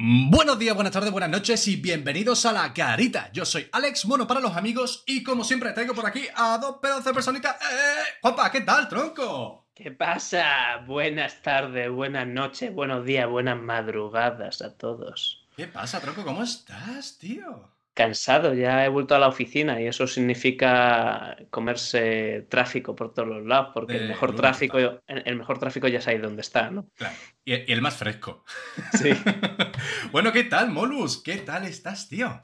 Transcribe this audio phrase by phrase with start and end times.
[0.00, 3.32] Buenos días, buenas tardes, buenas noches y bienvenidos a La Carita.
[3.32, 6.76] Yo soy Alex, mono para los amigos y como siempre traigo por aquí a dos
[6.80, 7.56] pedazos de personitas.
[7.56, 8.04] ¡Eh!
[8.22, 9.66] Juanpa, ¿qué tal, tronco?
[9.74, 10.84] ¿Qué pasa?
[10.86, 15.44] Buenas tardes, buenas noches, buenos días, buenas madrugadas a todos.
[15.56, 16.22] ¿Qué pasa, tronco?
[16.22, 17.68] ¿Cómo estás, tío?
[17.98, 23.44] Cansado, ya he vuelto a la oficina y eso significa comerse tráfico por todos los
[23.44, 24.78] lados, porque De el mejor tráfico,
[25.08, 26.88] el mejor tráfico ya sabéis dónde está, ¿no?
[26.94, 27.16] Claro.
[27.44, 28.44] Y, y el más fresco.
[28.92, 29.10] Sí.
[30.12, 31.20] bueno, ¿qué tal, Molus?
[31.20, 32.40] ¿Qué tal estás, tío?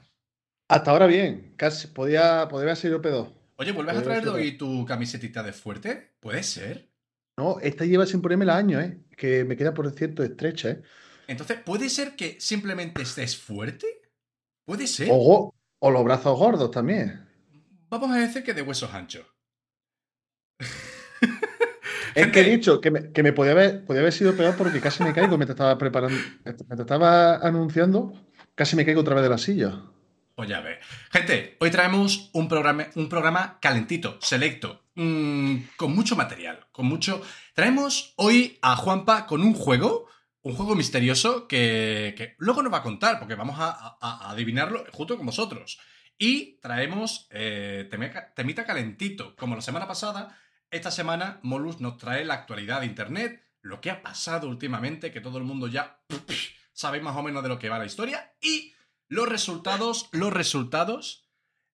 [0.67, 3.33] Hasta ahora bien, casi podía, podría haber sido pedo.
[3.55, 4.33] Oye, ¿vuelves a traer ser.
[4.33, 6.17] hoy tu camisetita de fuerte?
[6.19, 6.89] ¿Puede ser?
[7.37, 8.99] No, esta lleva sin ponerme la año, ¿eh?
[9.15, 10.81] Que me queda por cierto estrecha, ¿eh?
[11.27, 14.01] Entonces, ¿puede ser que simplemente estés fuerte?
[14.65, 15.09] ¿Puede ser?
[15.11, 17.29] O, los brazos gordos también.
[17.89, 19.25] Vamos a decir que de huesos anchos.
[22.15, 24.79] Es que he dicho que me, que me podía, haber, podía haber sido peor porque
[24.79, 28.13] casi me caigo mientras estaba preparando, mientras estaba anunciando,
[28.55, 29.81] casi me caigo otra vez de la silla.
[30.35, 30.79] Pues ya ves.
[31.11, 37.21] Gente, hoy traemos un programa, un programa calentito, selecto, mm, con mucho material, con mucho...
[37.53, 40.07] Traemos hoy a Juanpa con un juego,
[40.45, 44.29] un juego misterioso que, que luego nos va a contar, porque vamos a, a- a
[44.29, 45.79] adivinarlo junto con vosotros.
[46.19, 47.89] Y traemos eh,
[48.35, 50.37] temita calentito, como la semana pasada.
[50.69, 55.19] Esta semana Molus nos trae la actualidad de Internet, lo que ha pasado últimamente, que
[55.19, 55.99] todo el mundo ya
[56.73, 58.71] sabe más o menos de lo que va la historia, y
[59.07, 61.27] los resultados, los resultados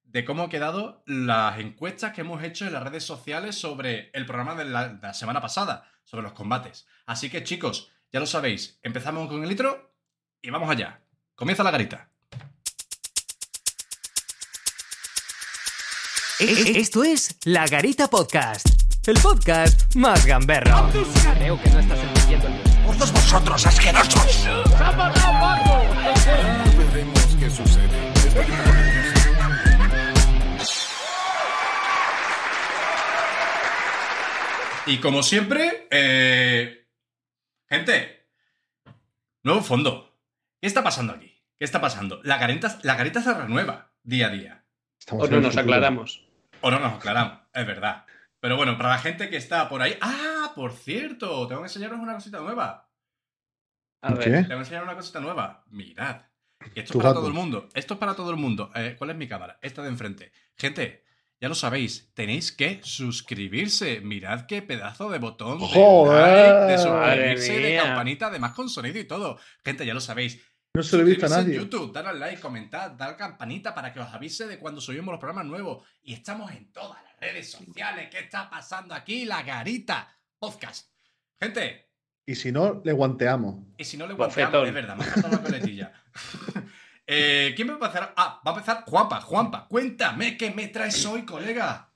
[0.03, 4.25] de cómo han quedado las encuestas que hemos hecho en las redes sociales sobre el
[4.25, 6.88] programa de la semana pasada, sobre los combates.
[7.06, 9.94] Así que chicos, ya lo sabéis, empezamos con el litro
[10.42, 11.02] y vamos allá.
[11.36, 12.09] Comienza la garita.
[16.40, 18.68] E- Esto es La Garita Podcast,
[19.08, 20.90] el podcast más gamberro.
[21.38, 24.46] Creo que no estás entendiendo el ¡Todos vosotros asquerosos!
[26.78, 28.12] Veremos qué sucede.
[34.88, 36.81] Y como siempre, eh...
[37.72, 38.28] gente,
[39.44, 40.20] nuevo fondo.
[40.59, 41.42] ¿Qué está pasando aquí?
[41.58, 42.22] ¿Qué está pasando?
[42.24, 44.66] La garita, la garita se renueva día a día.
[45.00, 45.62] Estamos O no nos futuro.
[45.64, 46.28] aclaramos.
[46.62, 48.06] O no nos aclaramos, es verdad.
[48.40, 49.98] Pero bueno, para la gente que está por ahí.
[50.02, 50.52] ¡Ah!
[50.56, 52.90] Por cierto, tengo que enseñaros una cosita nueva.
[54.02, 54.30] A ¿Qué?
[54.30, 55.64] ver, Te voy a enseñar una cosita nueva.
[55.70, 56.24] Mirad.
[56.76, 57.20] Y esto es para gato.
[57.20, 57.70] todo el mundo.
[57.74, 58.70] Esto es para todo el mundo.
[58.76, 59.58] Eh, ¿Cuál es mi cámara?
[59.62, 60.32] Esta de enfrente.
[60.58, 61.00] Gente,
[61.41, 62.12] ya lo sabéis.
[62.13, 64.00] Tenéis que suscribirse.
[64.02, 66.53] Mirad qué pedazo de botón de Joder.
[66.53, 69.40] like, de suscribirse, de campanita, además con sonido y todo.
[69.66, 70.40] Gente, ya lo sabéis.
[70.74, 71.56] No se lo he visto a nadie.
[71.56, 75.12] en YouTube, darle al like, comentad, dar campanita para que os avise de cuando subimos
[75.12, 75.85] los programas nuevos.
[76.03, 78.08] Y estamos en todas las redes sociales.
[78.09, 79.25] ¿Qué está pasando aquí?
[79.25, 80.90] La Garita Podcast.
[81.41, 81.90] Gente,
[82.25, 83.66] Y si no, le guanteamos.
[83.78, 84.52] y si no le Bofetón.
[84.52, 85.91] guanteamos, es verdad, me ha la coletilla.
[87.13, 88.13] Eh, ¿Quién va a empezar?
[88.16, 89.19] Ah, va a empezar Juanpa.
[89.19, 91.89] Juanpa, cuéntame qué me traes hoy, colega.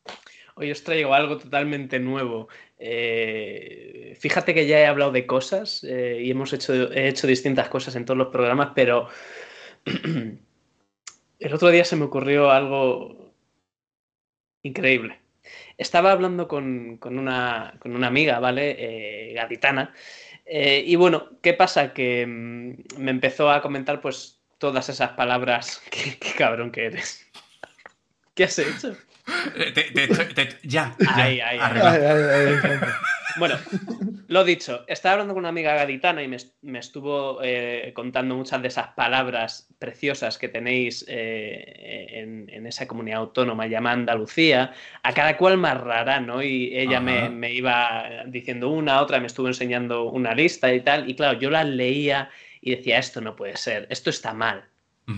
[0.55, 2.49] hoy os traigo algo totalmente nuevo.
[2.77, 7.69] Eh, fíjate que ya he hablado de cosas eh, y hemos hecho, he hecho distintas
[7.69, 9.07] cosas en todos los programas, pero
[11.39, 13.33] el otro día se me ocurrió algo
[14.63, 15.21] increíble.
[15.77, 18.75] Estaba hablando con, con una, con una amiga, ¿vale?
[19.29, 19.93] Eh, gaditana.
[20.45, 21.93] Y bueno, ¿qué pasa?
[21.93, 25.81] Que mm, me empezó a comentar pues todas esas palabras.
[25.91, 27.25] Qué, qué cabrón que eres.
[28.33, 28.95] ¿Qué has hecho?
[29.55, 30.95] Te- te- te- te- ya.
[33.37, 33.55] Bueno,
[34.27, 38.61] lo dicho, estaba hablando con una amiga gaditana y me, me estuvo eh, contando muchas
[38.61, 44.73] de esas palabras preciosas que tenéis eh, en, en esa comunidad autónoma llamada Andalucía,
[45.03, 46.41] a cada cual más rara, ¿no?
[46.41, 51.09] Y ella me, me iba diciendo una, otra, me estuvo enseñando una lista y tal,
[51.09, 52.29] y claro, yo las leía
[52.65, 54.65] y decía, esto no puede ser, esto está mal.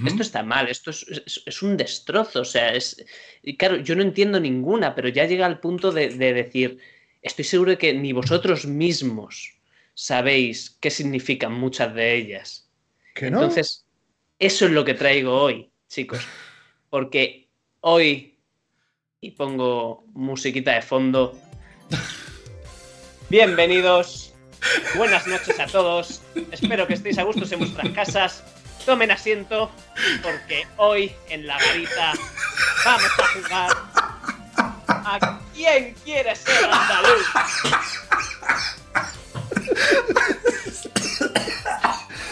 [0.06, 2.42] Esto está mal, esto es, es- es un destrozo.
[2.42, 3.04] O sea, es.
[3.42, 6.78] y Claro, yo no entiendo ninguna, pero ya llega al punto de, de decir.
[7.22, 9.54] Estoy seguro de que ni vosotros mismos
[9.94, 12.70] sabéis qué significan muchas de ellas.
[13.16, 13.38] ¿Que no?
[13.42, 13.86] Entonces,
[14.40, 16.20] eso es lo que traigo hoy, chicos.
[16.90, 17.48] Porque
[17.80, 18.38] hoy.
[19.22, 21.40] Y pongo musiquita de fondo.
[23.30, 24.27] Bienvenidos.
[24.96, 26.22] Buenas noches a todos.
[26.52, 28.44] Espero que estéis a gustos en vuestras casas.
[28.86, 29.70] Tomen asiento,
[30.24, 32.14] porque hoy en la garita
[32.86, 33.72] vamos a jugar
[34.88, 37.28] a quién quiere ser andaluz.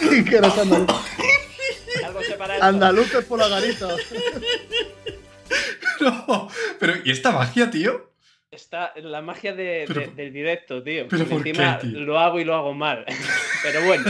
[0.02, 0.90] ¿Y que eres andaluz?
[2.06, 2.36] Algo esto.
[2.62, 3.88] Andaluces por la garita.
[6.02, 8.12] No, pero ¿y esta magia, tío?
[8.76, 11.08] Está la magia de- Pero- de- del directo, tío.
[11.08, 12.00] ¿pero por Encima qué, tío?
[12.02, 13.06] lo hago y lo hago mal.
[13.64, 14.04] Pero bueno.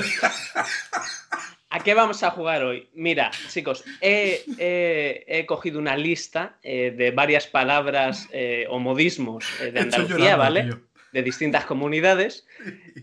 [1.69, 2.87] ¿A qué vamos a jugar hoy?
[2.93, 9.45] Mira, chicos, he, he- he cogido una lista eh, de varias palabras eh, o modismos
[9.61, 10.63] eh, de Andalucía, llorando, ¿vale?
[10.63, 10.79] tío.
[11.11, 12.45] De distintas comunidades.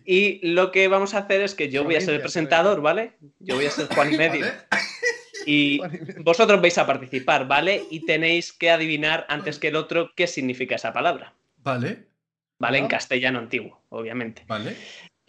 [0.05, 3.13] Y lo que vamos a hacer es que yo voy a ser el presentador, ¿vale?
[3.39, 4.47] Yo voy a ser Juan y medio.
[5.45, 5.81] Y
[6.19, 7.83] vosotros vais a participar, ¿vale?
[7.91, 12.07] Y tenéis que adivinar antes que el otro qué significa esa palabra, Vale,
[12.59, 12.79] ¿vale?
[12.79, 14.45] En castellano antiguo, obviamente.
[14.47, 14.77] vale.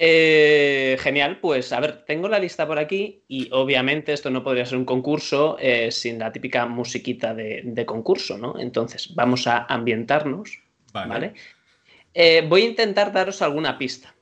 [0.05, 4.65] Eh, genial, pues a ver, tengo la lista por aquí y obviamente esto no podría
[4.65, 8.59] ser un concurso eh, sin la típica musiquita de, de concurso, ¿no?
[8.59, 10.59] Entonces vamos a ambientarnos,
[10.91, 11.09] Vale.
[11.09, 11.33] ¿vale?
[12.15, 14.13] Eh, voy a intentar daros alguna pista,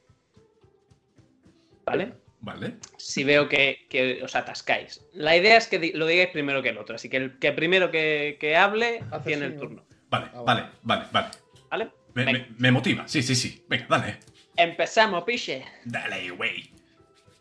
[1.86, 2.14] ¿vale?
[2.42, 2.76] Vale.
[2.98, 5.02] Si veo que, que os atascáis.
[5.14, 7.92] La idea es que lo digáis primero que el otro, así que el que primero
[7.92, 9.62] que, que hable Hace tiene el ¿no?
[9.62, 11.06] turno, Vale, Ah, vale, vale.
[11.12, 11.28] vale,
[11.70, 11.90] vale.
[12.14, 12.40] Me, Venga.
[12.40, 13.08] me- me motiva.
[13.08, 13.64] Sí, sí, sí.
[13.70, 14.20] Venga, dale.
[14.58, 15.66] Empezamos, piche.
[15.86, 16.70] Dale, güey.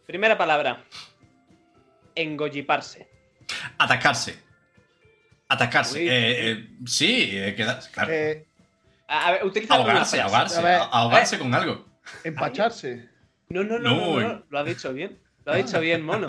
[0.07, 0.85] Primera palabra.
[2.15, 3.09] Engolliparse.
[3.79, 4.37] Atacarse.
[5.49, 5.99] Atacarse.
[6.01, 6.09] Uy.
[6.09, 8.13] Eh, eh, sí, eh, queda- claro.
[8.13, 8.47] Eh,
[9.09, 10.59] A ver, utiliza ahogarse, ahogarse.
[10.61, 10.75] A ver.
[10.75, 11.85] a- Ahogarse con algo.
[12.25, 13.09] empacharse.
[13.49, 15.19] No, no, no, No, no, no, lo ha dicho bien.
[15.45, 16.29] Lo ha dicho bien, mono.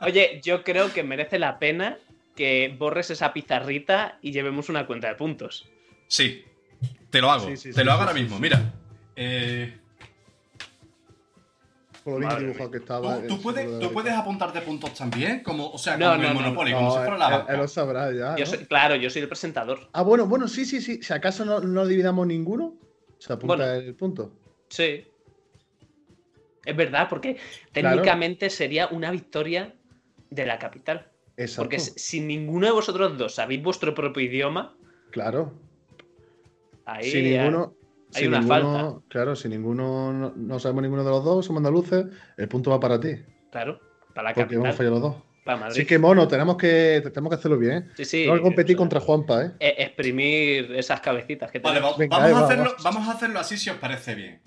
[0.00, 1.98] Oye, yo creo que merece la pena
[2.34, 5.68] que borres esa pizarrita y llevemos una cuenta de puntos.
[6.08, 6.44] Sí.
[7.14, 7.46] Te lo hago.
[7.46, 8.36] Sí, sí, te sí, lo hago sí, ahora mismo.
[8.38, 8.42] sí.
[8.42, 8.72] Mira.
[9.14, 9.78] Eh,
[12.02, 13.22] Por lo dibujado que ¿tú, estaba.
[13.28, 15.44] tú puedes, tú apuntarte puntos también?
[15.44, 17.52] Como, o sea, No, como no, el no, Monopoly, No, como si fuera la banca.
[17.52, 18.34] él lo sabrá ya.
[18.34, 18.50] Yo ¿no?
[18.50, 19.88] soy- claro, yo soy el presentador.
[19.92, 21.00] Ah, bueno, bueno, sí, sí, sí.
[21.04, 22.74] Si acaso no, no dividamos ninguno,
[23.18, 23.72] se apunta Bueno.
[23.72, 24.32] el punto.
[24.68, 25.06] Sí.
[26.64, 27.36] Es verdad, porque
[27.72, 27.90] Claro.
[27.98, 29.72] técnicamente sería una victoria
[30.30, 31.12] de la capital.
[31.36, 31.62] Exacto.
[31.62, 34.76] Porque si ninguno de vosotros dos sabéis vuestro propio idioma,
[35.12, 35.52] Claro.
[36.86, 37.74] Ahí si ninguno.
[38.14, 41.58] hay si una ninguno- Claro, si ninguno no, no sabemos ninguno de los dos, somos
[41.60, 43.16] andaluces, el punto va para ti.
[43.50, 43.80] claro,
[44.14, 45.22] para la Porque hemos capital, fallado los dos.
[45.44, 45.72] para Madrid.
[45.72, 47.72] Así que, mono, tenemos que, tenemos que hacerlo bien.
[47.72, 47.90] ¿eh?
[47.96, 49.50] Sí, sí, Tenemos que competir o sea, contra Juanpa, ¿eh?
[49.58, 51.94] e- exprimir esas cabecitas que Vale, tenemos.
[51.94, 52.76] va- Venga, vamos, ahí a va, hacerlo, va.
[52.84, 54.40] vamos a hacerlo así si os parece bien.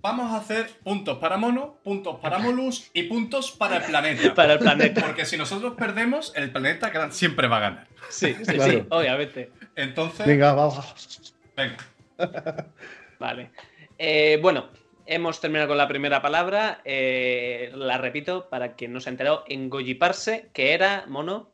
[0.00, 4.34] Vamos a hacer puntos para Mono, puntos para Molus y puntos para el planeta.
[4.36, 5.00] Para el planeta.
[5.04, 7.86] Porque si nosotros perdemos, el planeta gran- siempre va a ganar.
[8.08, 8.86] Sí, sí, sí, Claro.
[8.90, 9.50] obviamente.
[9.74, 11.34] Entonces, Venga, vamos.
[11.56, 11.76] Venga.
[13.18, 13.50] Vale.
[13.98, 14.68] Eh, bueno,
[15.06, 16.80] hemos terminado con la primera palabra.
[16.84, 19.44] eh, la repito para quien no se ha enterado.
[19.48, 21.52] Engolliparse, que era mono.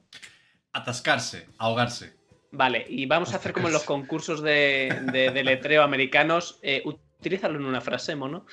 [0.73, 2.15] Atascarse, ahogarse.
[2.51, 6.59] Vale, y vamos a hacer como en los concursos de, de, de letreo americanos.
[6.63, 8.47] Eh, utilízalo en una frase, mono.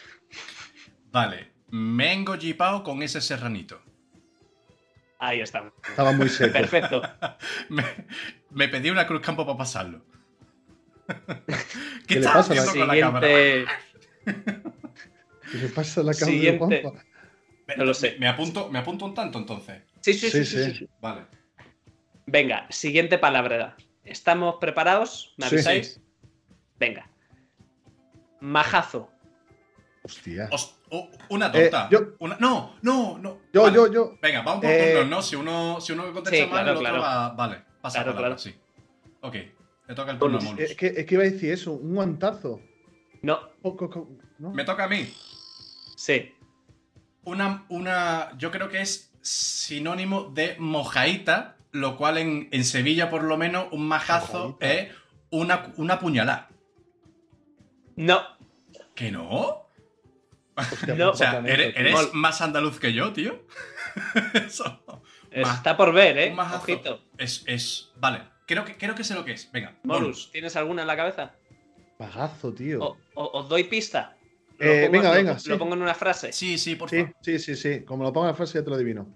[1.12, 1.52] Vale.
[1.72, 3.82] Me he engollipado con ese serranito.
[5.20, 5.74] Ahí estamos.
[5.88, 6.54] Estaba muy seco.
[6.54, 7.02] Perfecto.
[7.70, 7.84] Me,
[8.52, 10.02] me pedí una cruz campo para pasarlo.
[12.08, 13.28] ¿Qué, ¿Qué le pasa a la- con la cámara?
[13.28, 13.72] Siguiente.
[15.52, 16.82] ¿Qué le pasa a la cámara de Siguiente.
[16.82, 17.04] Juanpa?
[17.68, 18.16] Me- no lo sé.
[18.20, 19.82] Me, apunto, me apunto un tanto entonces.
[20.02, 20.90] Sí, sí, sí, Sí, sí, sí.
[21.02, 21.26] Vale.
[22.26, 23.76] Venga, siguiente palabra.
[24.04, 25.34] ¿Estamos preparados?
[25.38, 25.56] ¿Me Sí.
[25.56, 26.02] avisáis?
[26.80, 27.10] Venga.
[28.40, 29.10] Majazo.
[30.04, 30.48] Hostia.
[30.52, 31.86] Os- o- una torta.
[31.86, 33.42] Eh, yo- Una- no, no, no.
[33.54, 33.76] Yo, Vale.
[33.76, 34.18] yo, yo.
[34.22, 35.22] Venga, vamos por Eh, turnos, ¿no?
[35.22, 37.02] Si uno, si uno contesta Sí, mal, claro, el otro claro.
[37.02, 37.30] va.
[37.34, 38.40] Vale, pasa Claro, palabra, claro.
[38.40, 38.56] sí.
[39.22, 39.36] Ok,
[39.90, 40.54] le toca el turno a Bonus.
[40.54, 40.70] Molus.
[40.70, 42.62] Es que, es que iba a decir eso, un guantazo.
[43.24, 43.40] No.
[44.38, 45.12] Me toca a mí.
[45.98, 46.36] sí.
[47.24, 48.38] Una, una.
[48.38, 53.68] Yo creo que es sinónimo de mojaíta, lo cual en, en Sevilla, por lo menos,
[53.72, 54.90] un majazo es
[55.32, 56.50] una, una puñalada.
[57.96, 58.22] No.
[58.96, 59.66] ¿Que no?
[60.56, 61.10] Hostia, No.
[61.12, 63.44] O sea, ¿eres, más andaluz que yo, tío?
[64.34, 64.84] Eso.
[65.32, 66.30] Está por ver, ¿eh?
[66.30, 66.64] Un majazo.
[66.64, 67.02] Ojito.
[67.18, 67.92] Es, es.
[67.98, 69.50] Vale, creo que, creo que sé lo que es.
[69.52, 71.32] Venga, Molus, ¿tienes alguna en la cabeza?
[71.98, 72.84] Pagazo, tío.
[72.84, 74.16] O- o- ¿Os doy pista?
[74.58, 75.54] Lo Eh, pongo- venga, lo- venga, Lo, sí.
[75.58, 76.34] pongo en una frase.
[76.34, 77.16] Sí, sí, por Sí, favor.
[77.22, 77.82] sí, sí, sí.
[77.86, 79.08] Como lo ponga en la frase ya te lo adivino.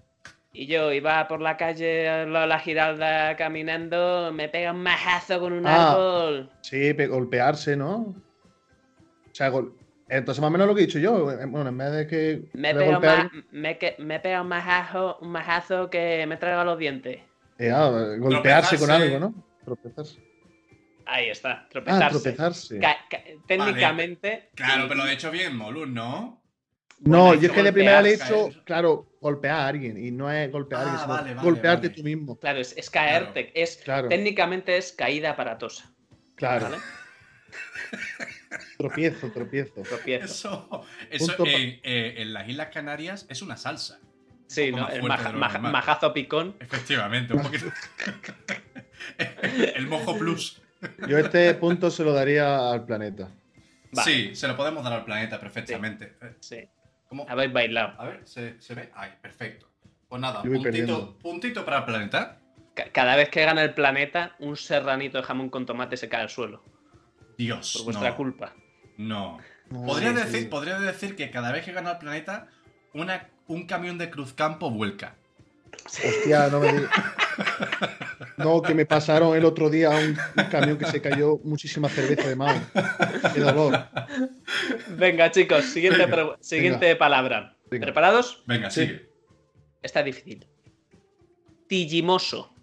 [0.52, 5.52] Y yo iba por la calle a la, Giralda caminando, me pega un majazo con
[5.52, 5.92] un Ah.
[5.92, 6.50] árbol.
[6.62, 7.96] Sí, pe- golpearse, ¿no?
[8.06, 9.74] O sea, gol-
[10.08, 11.30] entonces más o menos lo que he dicho yo.
[11.32, 14.42] eh, Bueno, en vez de que Me pega, un golpear, ma- me, que- me pega
[14.42, 17.20] un, majazo, un majazo que me traga los dientes.
[17.58, 19.14] Eh, ah, golpearse con Tropezarse.
[19.14, 19.44] algo, ¿no?
[19.64, 20.18] Tropezarse.
[21.06, 22.20] Ahí está, Ah, tropezarse.
[22.20, 22.78] tropezarse.
[22.78, 24.48] Ca- ca- técnicamente.
[24.54, 26.42] Claro, pero lo he hecho bien, Molus, ¿no?
[27.00, 30.02] No, Bueno, yo es que de primera le he dicho, claro, golpear a alguien.
[30.02, 32.00] Y no es golpear a Ah, alguien, sino vale, vale, golpearte vale.
[32.00, 32.38] tú mismo.
[32.38, 33.52] Claro, es, es caerte.
[33.60, 35.92] Es, Claro, Técnicamente es caída aparatosa.
[36.36, 36.70] claro.
[36.70, 36.78] ¿vale?
[38.78, 39.82] Tropiezo, tropiezo.
[39.82, 40.84] Tropiezo.
[41.10, 44.00] Eso, eso en, eh, en las Islas Canarias es una salsa.
[44.46, 44.82] Sí, ¿no?
[44.82, 46.54] más El maja- maja- majazo picón.
[46.60, 47.66] Efectivamente, un poquito.
[49.76, 50.60] El mojo plus.
[51.08, 53.28] Yo este punto se lo daría al planeta.
[54.04, 56.14] Sí, se lo podemos dar al planeta perfectamente.
[56.40, 56.68] Sí.
[57.08, 57.26] ¿Cómo?
[57.28, 58.00] Habéis bailado.
[58.00, 58.90] A ver, ¿se, se ve?
[58.94, 59.68] Ay, perfecto.
[60.08, 60.42] Pues nada,
[61.22, 62.40] puntito, para el planeta.
[62.74, 66.22] Ca- Cada vez que gana el planeta, un serranito de jamón con tomate se cae
[66.22, 66.62] al suelo.
[67.38, 68.16] Dios, Por vuestra no.
[68.16, 68.52] culpa.
[68.98, 69.38] No.
[69.70, 70.46] No, Podría, sí, decir, sí.
[70.46, 72.48] podría decir que cada vez que gana el planeta,
[72.92, 75.14] una, un camión de Cruzcampo vuelca.
[75.86, 76.90] Hostia, no me digas.
[78.36, 82.28] No, que me pasaron el otro día un, un camión que se cayó muchísima cerveza
[82.28, 82.54] de mao.
[83.34, 83.86] Qué dolor.
[84.96, 86.06] Venga, chicos, siguiente,
[86.40, 87.56] siguiente palabra.
[87.70, 87.86] Venga.
[87.86, 88.42] ¿Preparados?
[88.46, 88.86] Venga, Sí.
[88.86, 89.10] sigue.
[89.82, 90.46] Está difícil.
[91.68, 92.54] Tillimoso.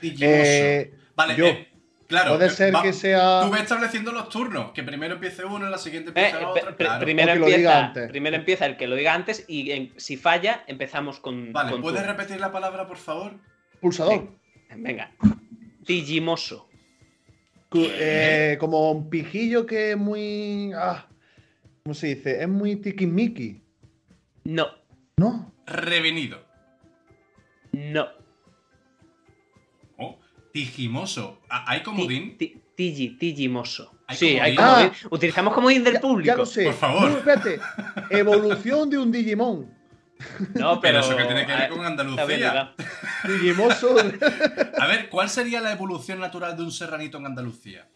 [0.00, 0.26] Digimoso.
[0.26, 1.46] Eh, vale, yo.
[1.46, 1.68] eh,
[2.08, 2.32] claro.
[2.36, 3.42] Puede eh, ser va- que sea.
[3.44, 6.44] Tú ves estableciendo los turnos, que primero empiece uno, en la siguiente Eh, empieza pe-
[6.46, 6.76] otro.
[6.76, 7.04] pe- claro.
[7.04, 8.08] primero, O que lo diga empieza, antes.
[8.10, 11.52] primero empieza el que lo diga antes y en- si falla, empezamos con.
[11.52, 12.08] Vale, con ¿puedes tú.
[12.08, 13.34] repetir la palabra, por favor?
[13.80, 14.28] Pulsador.
[14.76, 15.12] Venga.
[15.86, 16.68] Tillimoso.
[17.70, 20.72] Cu- eh, como un pijillo que es muy.
[20.74, 21.06] Ah,
[21.84, 22.42] ¿Cómo se dice?
[22.42, 23.62] Es muy tiquismiqui.
[24.44, 24.66] No,
[25.16, 25.52] ¿No?
[25.66, 26.42] Revenido.
[27.72, 28.06] no.
[30.58, 31.40] Oh, tijimoso.
[31.48, 32.36] Ah, ¿Hay comodín?
[32.36, 33.92] ti- Tilli, tillimoso.
[34.06, 34.90] ¿Hay Sí, hay comodín?
[34.92, 35.08] Ah.
[35.10, 36.26] Utilizamos comodín del Ya- público.
[36.26, 36.64] Ya lo sé.
[36.64, 37.10] Por favor.
[37.10, 37.60] No, espérate.
[38.10, 39.72] Evolución de un Digimon.
[40.54, 40.80] No, pero.
[40.80, 42.74] Pero eso que tiene que ver ah, con Andalucía.
[43.24, 43.96] Digimoso.
[44.78, 47.88] A ver, ¿cuál sería la evolución natural de un serranito en Andalucía?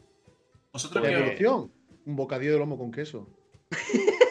[0.73, 1.73] ¿Vosotros qué evolución.
[2.05, 3.29] Un bocadillo de lomo con queso.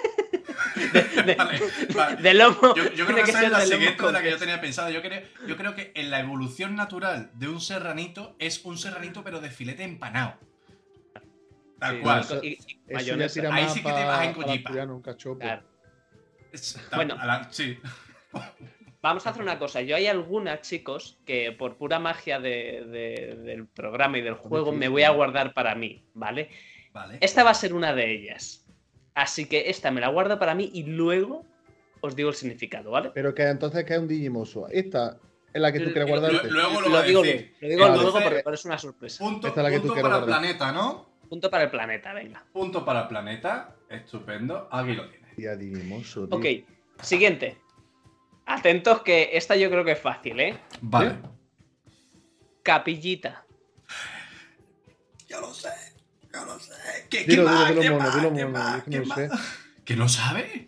[0.91, 1.59] De, Vale,
[1.95, 2.15] vale.
[2.21, 2.75] de lomo.
[2.75, 4.89] Yo, yo creo que esa es la siguiente de la que yo tenía pensado.
[4.89, 9.23] Yo creo, yo creo que en la evolución natural de un serranito es un serranito
[9.23, 10.35] pero de filete empanado.
[11.79, 12.25] Tal Sí, cual.
[12.43, 12.57] Y-
[12.93, 13.53] mayonesa.
[13.53, 14.71] Ahí sí que te vas para en collipa.
[15.39, 15.63] Claro.
[16.95, 17.15] Bueno.
[17.19, 17.77] a la- sí.
[19.01, 19.81] Vamos a hacer una cosa.
[19.81, 24.71] Yo hay algunas, chicos, que por pura magia de- de- del programa y del juego
[24.71, 26.49] me voy a guardar para mí, ¿vale?
[26.93, 27.17] Vale.
[27.21, 28.60] Esta va a ser una de ellas.
[29.13, 31.45] Así que esta me la guardo para mí y luego
[32.01, 33.11] os digo el significado, ¿vale?
[33.13, 34.67] Pero que entonces que es un Digimoso.
[34.69, 35.17] Esta
[35.53, 36.09] es la que tú quieres.
[36.09, 37.55] Lu- Luego lo, Lo digo, decir.
[37.59, 38.01] lo digo Vale.
[38.01, 39.23] luego porque es una sorpresa.
[39.23, 40.39] Punto, Esta es la que tú punto quieres para el guardar.
[40.41, 41.09] planeta, ¿no?
[41.29, 42.43] Punto para el planeta, venga.
[42.51, 43.75] Punto para el planeta.
[43.89, 44.67] Estupendo.
[44.71, 45.35] Aquí lo tienes.
[45.35, 46.37] Tía, Digimoso, tío.
[46.37, 46.45] Ok,
[47.01, 47.57] siguiente.
[48.45, 50.57] Atentos que esta yo creo que es fácil, ¿eh?
[50.81, 51.17] Vale.
[52.63, 53.45] Capillita.
[55.27, 55.69] Ya lo sé.
[56.33, 56.73] Ya lo sé.
[57.09, 57.69] ¿Qué, Dilo, qué dilo, más?
[57.69, 58.15] dilo, ¿Qué mono, más?
[58.15, 58.59] dilo, ¿Qué mono.
[58.59, 58.77] más?
[58.77, 59.17] Es que ¿Qué no más?
[59.17, 59.29] sé.
[59.85, 60.67] ¿Que no sabe?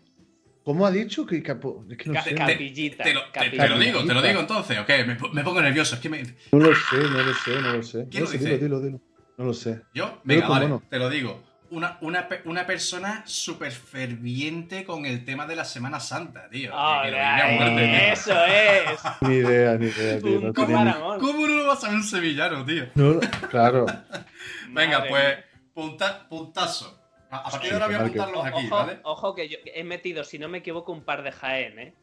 [0.63, 1.85] ¿Cómo ha dicho que capo?
[1.89, 2.35] Es que no Ca- sé.
[2.35, 3.67] ca- Capillita, Te lo, te- te capillita.
[3.67, 4.89] lo digo, te lo digo entonces, ok.
[5.05, 5.95] Me, me pongo nervioso.
[5.95, 8.07] Es que me, No lo sé, no lo sé, no lo sé.
[8.09, 8.57] ¿Quién No lo sé, dice?
[8.57, 9.01] dilo, dilo, dilo.
[9.37, 9.81] No lo sé.
[9.93, 10.83] Yo, venga, vale, mono.
[10.89, 11.43] te lo digo.
[11.71, 16.61] Una, una, una persona súper ferviente con el tema de la Semana Santa, tío.
[16.61, 18.13] Que- que Ahora, muerte, tío.
[18.13, 18.99] eso es.
[19.21, 20.39] Ni idea, ni idea, tío.
[20.39, 20.53] No
[20.99, 21.19] Mon.
[21.19, 22.85] ¿Cómo no lo vas a saber un sevillano, tío?
[22.95, 23.85] No, claro.
[24.69, 25.52] Venga, Madre pues.
[25.73, 26.99] Punta, puntazo.
[27.29, 28.99] A, a partir de ahora voy a apuntarlos aquí, ojo, ¿vale?
[29.03, 31.93] ojo que yo he metido, si no me equivoco, un par de Jaén, ¿eh?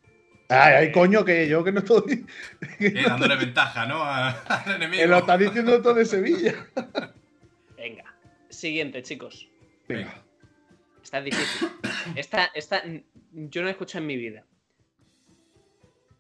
[0.48, 2.26] Ay, ay, coño, que yo que no estoy.
[2.80, 4.02] Eh, dándole ventaja, ¿no?
[4.02, 4.30] A-
[4.64, 5.00] al enemigo.
[5.02, 6.54] Que lo está diciendo todo de Sevilla.
[7.76, 8.04] Venga.
[8.48, 9.48] Siguiente, chicos.
[9.88, 10.24] Venga.
[11.02, 11.68] Está difícil.
[12.16, 12.82] Esta, esta
[13.32, 14.44] yo no he escuchado en mi vida.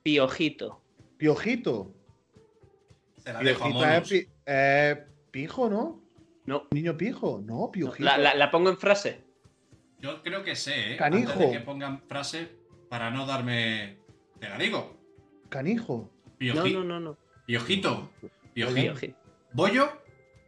[0.02, 0.80] Piojito.
[1.16, 1.92] Piojito.
[3.18, 4.08] Se la dejo a Piojito es monos.
[4.08, 6.00] pi- eh, pijo, ¿no?
[6.46, 6.64] No.
[6.70, 7.42] Niño pijo.
[7.44, 8.04] No, piojito.
[8.04, 9.22] La, la- la pongo en frase.
[10.00, 10.96] Yo creo que sé, ¿eh?
[10.96, 11.32] Canijo.
[11.32, 12.48] Antes de que pongan frase
[12.88, 13.98] para no darme...
[14.40, 14.96] Te la digo.
[15.48, 16.10] Canijo.
[16.24, 17.16] No, Pioji- no, no, no.
[17.46, 18.10] Piojito.
[18.54, 19.14] Pioji- Piojito.
[19.52, 20.02] ¿Bollo?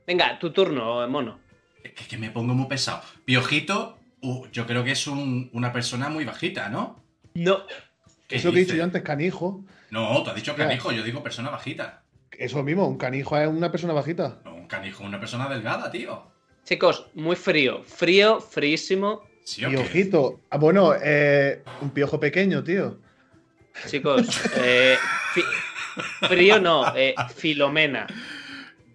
[0.07, 1.39] Venga, tu turno, mono.
[1.85, 3.03] Es que, que me pongo muy pesado.
[3.25, 7.03] Piojito, uh, yo creo que es un- una persona muy bajita, ¿no?
[7.35, 7.67] No.
[8.27, 8.77] ¿Qué Eso que he dicho dices?
[8.79, 9.65] yo antes, canijo.
[9.91, 12.03] No, tú has dicho canijo, yo digo persona bajita.
[12.31, 14.41] Eso mismo, un canijo es una persona bajita.
[14.45, 16.31] No, canijo es una persona delgada, tío.
[16.65, 17.83] Chicos, muy frío.
[17.85, 19.23] Frío, fríísimo.
[19.45, 19.63] ¿Sí.
[20.51, 22.99] Ah, bueno, eh, un piojo pequeño, tío.
[23.89, 24.97] Chicos, eh,
[25.35, 28.07] fi- frío no, eh, Filomena.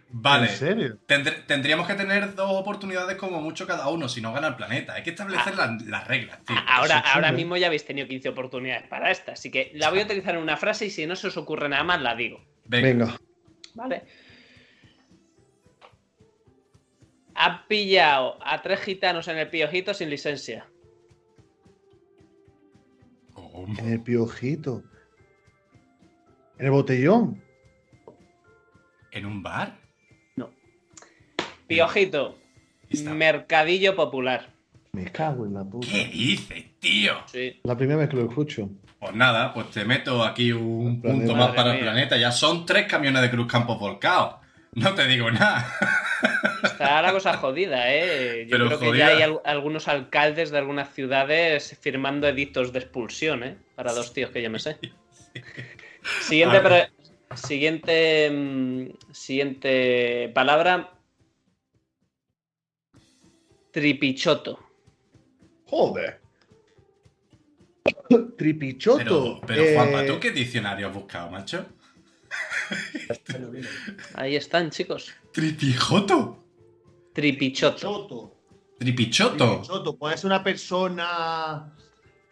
[0.09, 0.47] Vale.
[0.49, 0.97] ¿En serio?
[1.05, 4.93] Tendr- tendríamos que tener dos oportunidades como mucho cada uno, si no gana el planeta.
[4.93, 5.67] Hay que establecer Ah.
[5.67, 6.55] las, las reglas, tío.
[6.65, 10.03] Ahora, ahora mismo ya habéis tenido 15 oportunidades para esta, así que la voy a
[10.05, 12.39] utilizar en una frase y si no se os ocurre nada más, la digo.
[12.65, 12.87] Venga.
[12.87, 13.17] Venga.
[13.75, 14.03] ¿Vale?
[17.39, 20.65] Ha pillado a tres gitanos en el piojito sin licencia.
[23.33, 23.67] ¿Cómo?
[23.77, 24.83] En el piojito.
[26.57, 27.43] En el botellón.
[29.11, 29.77] ¿En un bar?
[31.67, 32.37] Piojito,
[32.89, 34.53] Está- mercadillo popular.
[34.93, 35.85] Me cago en la puta.
[35.91, 37.13] ¿Qué dices, tío?
[37.25, 37.59] Sí.
[37.63, 38.69] La primera vez que lo escucho.
[38.99, 42.15] Pues nada, pues te meto aquí un punto más para el planeta.
[42.17, 44.37] Ya son tres camiones de Cruz Campos volcados.
[44.73, 45.65] No te digo nada.
[46.63, 48.45] Está la cosa jodida, ¿eh?
[48.47, 52.79] Yo Pero creo que ya hay al- algunos alcaldes de algunas ciudades firmando edictos de
[52.79, 53.57] expulsión, ¿eh?
[53.75, 54.77] Para dos tíos que yo me sé.
[56.21, 56.91] Siguiente, pre-
[57.35, 60.91] siguiente, mm, siguiente palabra.
[63.71, 64.59] Tripichoto.
[65.65, 66.19] Joder.
[68.37, 68.97] Tripichoto.
[68.97, 71.65] Pero, pero Juanpa, Eh, ¿tú qué diccionario has buscado, macho?
[74.15, 75.13] Ahí están, chicos.
[75.31, 76.43] Tripijoto.
[77.13, 77.77] Tripichoto.
[77.77, 78.37] Tripichoto.
[78.77, 79.45] Tripichoto.
[79.61, 79.97] Tripichoto.
[79.97, 81.73] Puede ser una persona.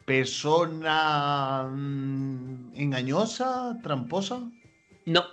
[0.05, 1.63] Persona.
[1.71, 4.41] mm, engañosa, tramposa.
[5.05, 5.23] No,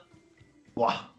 [0.75, 1.13] Buah.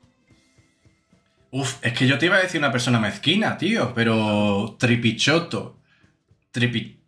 [1.51, 5.79] Uf, es que yo te iba a decir una persona mezquina, tío, pero tripichoto.
[6.51, 6.99] Tripi...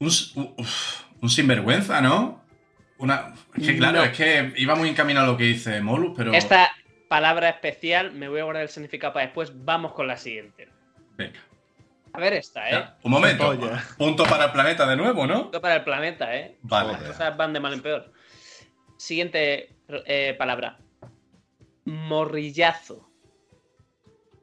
[0.00, 2.37] Un, uf, un sinvergüenza, ¿no?
[2.98, 3.34] Una...
[3.56, 4.04] Es que claro, No.
[4.04, 6.32] es que iba muy encaminado a lo que dice Molus, pero...
[6.32, 6.70] esta
[7.08, 9.52] palabra especial me voy a guardar el significado para después.
[9.64, 10.68] Vamos con la siguiente.
[11.16, 11.40] Venga.
[12.12, 12.72] A ver esta, ¿eh?
[12.72, 13.54] Ya, Un momento.
[13.96, 15.44] Punto para el planeta de nuevo, ¿no?
[15.44, 16.56] Esto para el planeta, ¿eh?
[16.62, 16.92] Vale.
[16.94, 18.12] Las cosas van de mal en peor.
[18.96, 20.78] Siguiente eh, palabra.
[21.84, 23.08] Morrillazo.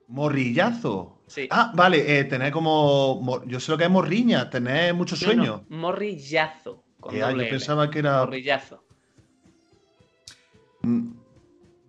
[0.07, 1.23] Morrillazo.
[1.27, 1.47] Sí.
[1.49, 3.43] Ah, vale, eh, tener como.
[3.47, 5.65] Yo sé lo que es morriña, tener mucho No, sueño.
[5.67, 6.83] no, morrillazo.
[7.05, 7.49] Con Eh, ah, doble yo L.
[7.51, 8.19] pensaba que era.
[8.25, 8.83] Morrillazo.
[10.81, 11.11] mm,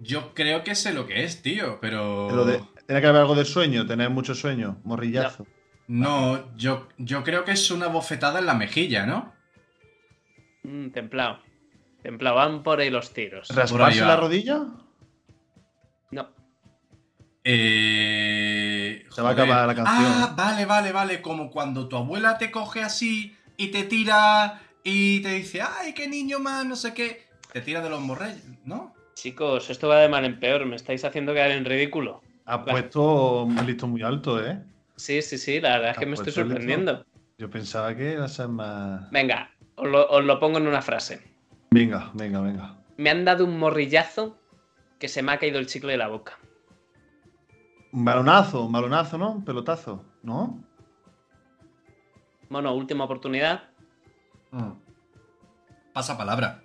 [0.01, 2.31] Yo creo que sé lo que es, tío, pero...
[2.31, 4.79] lo de- Tiene que haber algo de sueño, tener mucho sueño.
[4.85, 5.47] Morrillazo.
[5.89, 9.33] No, yo, yo creo que es una bofetada en la mejilla, ¿no?
[10.65, 11.41] Mm, templado.
[12.03, 12.37] Templado.
[12.37, 13.49] Van por ahí los tiros.
[13.49, 14.65] ¿Rasparse la rodilla?
[16.11, 16.29] No.
[17.43, 20.13] Eh, Se va a acabar la canción.
[20.13, 21.23] Ah, vale, vale, vale.
[21.23, 26.07] Como cuando tu abuela te coge así y te tira y te dice, ay, qué
[26.07, 27.27] niño más, no sé qué.
[27.53, 28.95] Te tira de los morrellos, ¿no?
[29.15, 30.65] Chicos, esto va de mal en peor.
[30.65, 32.23] Me estáis haciendo quedar en ridículo.
[32.45, 34.63] Ha puesto un listo muy alto, ¿eh?
[34.95, 35.61] Sí, sí, sí.
[35.61, 37.05] La verdad es que me estoy sorprendiendo.
[37.37, 39.11] Yo pensaba que iba a ser más.
[39.11, 41.21] Venga, os lo, os lo pongo en una frase.
[41.73, 42.77] Venga, venga, venga.
[42.97, 44.39] Me han dado un morrillazo
[45.01, 46.39] que se me ha caído el chicle de la boca.
[47.91, 49.33] Un balonazo, un balonazo, ¿no?
[49.33, 50.63] Un pelotazo, ¿no?
[52.49, 53.71] Bueno, última oportunidad.
[55.93, 56.63] Pasa palabra.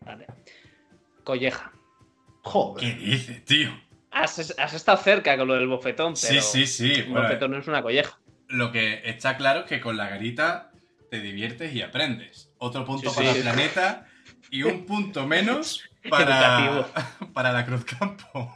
[0.00, 0.26] Vale.
[1.24, 1.72] Colleja.
[2.42, 2.80] Joder.
[2.82, 3.70] ¿Qué dices, tío?
[4.10, 6.92] Has, has estado cerca con lo del bofetón, Sí, pero sí, sí.
[7.06, 8.18] un Bueno, bofetón no es una colleja.
[8.48, 10.70] lo que está claro es que con la garita
[11.10, 12.50] te diviertes y aprendes.
[12.58, 13.36] Otro punto Sí, para sí.
[13.38, 14.06] el planeta
[14.50, 16.86] y un punto menos para,
[17.32, 18.54] para la Cruz Campo.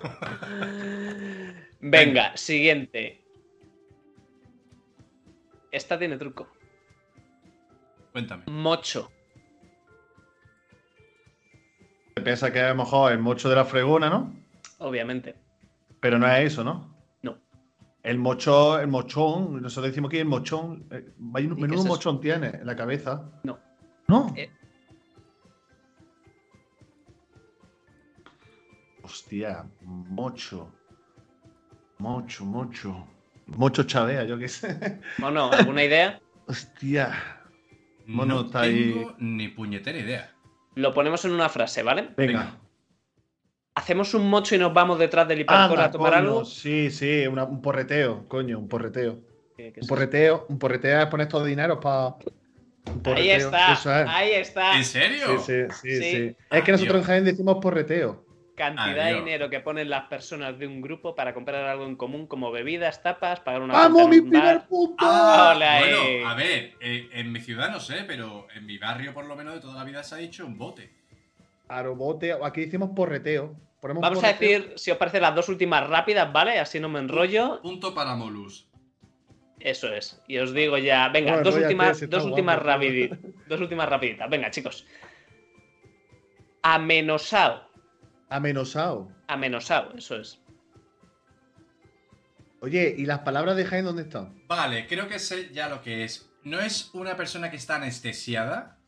[1.81, 3.23] Venga, siguiente.
[5.71, 6.49] Esta tiene truco.
[8.17, 8.45] Cuéntame.
[8.47, 9.13] Mocho.
[12.15, 14.35] Se piensa que a lo mejor el mocho de la fregona, ¿no?
[14.79, 15.35] Obviamente.
[16.01, 16.97] Pero no es eso, ¿no?
[17.21, 17.37] No.
[18.03, 21.83] El mocho, el mochón, nosotros decimos que el mochón, eh, vaya un ¿Y qué menudo
[21.83, 23.31] es mochón tiene en la cabeza.
[23.43, 23.59] No.
[24.09, 24.33] ¿No?
[24.35, 24.51] Eh.
[29.03, 30.73] Hostia, mocho.
[31.99, 33.07] Mocho, mocho.
[33.45, 35.03] Mocho chavea, yo qué sé.
[35.19, 36.19] Bueno, ¿alguna idea?
[36.47, 37.36] Hostia.
[38.07, 38.92] Bueno, no está ahí.
[38.95, 40.33] tengo ni puñetera idea.
[40.75, 42.11] Lo ponemos en una frase, ¿vale?
[42.16, 42.59] Venga.
[43.75, 46.45] Hacemos un mocho y nos vamos detrás del hipercore Anda, a tomar coño, algo.
[46.45, 49.19] Sí, sí, una- un porreteo, coño, un porreteo.
[49.57, 52.16] ¿Qué- qué es Un porreteo, un porreteo es poner todo dinero para.
[53.05, 53.87] Ahí está, es.
[53.87, 54.77] ahí está.
[54.77, 55.38] ¿En serio?
[55.40, 56.11] Sí, sí, sí, Sí.
[56.29, 56.37] sí.
[56.51, 57.05] Es que nosotros en.
[57.05, 58.25] Jaén decimos porreteo.
[58.57, 62.27] Cantidad de dinero que ponen las personas de un grupo para comprar algo en común
[62.27, 64.97] como bebidas, tapas, pagar una ¡Vamos, mi primer punto!
[64.99, 65.83] Ah, Hola, eh.
[65.85, 69.37] bueno, a ver, eh, en mi ciudad no sé, pero en mi barrio por lo
[69.37, 70.90] menos de toda la vida se ha dicho un bote.
[71.69, 73.55] Arobote, aquí decimos porreteo.
[73.81, 76.59] Ponemos Vamos a decir, si os parece, las dos últimas rápidas, ¿vale?
[76.59, 77.61] Así no me enrollo.
[77.61, 78.66] Punto para Molus.
[79.61, 80.23] Eso es.
[80.29, 83.19] Y os digo ya, venga, dos últimas, dos últimas rapiditas.
[83.47, 84.31] Dos últimas rapiditas.
[84.31, 84.87] Venga, chicos.
[86.62, 87.66] Amenosao.
[88.29, 89.11] Amenosao.
[89.29, 90.41] Amenosao, eso es.
[92.61, 94.43] Oye, ¿y las palabras de Jaén dónde están?
[94.49, 96.29] Vale, creo que sé ya lo que es.
[96.43, 98.79] ¿No es una persona que está anestesiada?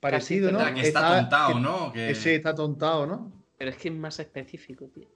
[0.00, 0.58] Parecido, ¿no?
[0.60, 1.92] La que está tontado, que- ¿no?
[1.92, 2.10] Que...
[2.10, 3.32] Ese está tontado, ¿no?
[3.58, 5.08] Pero es que es más específico, tío.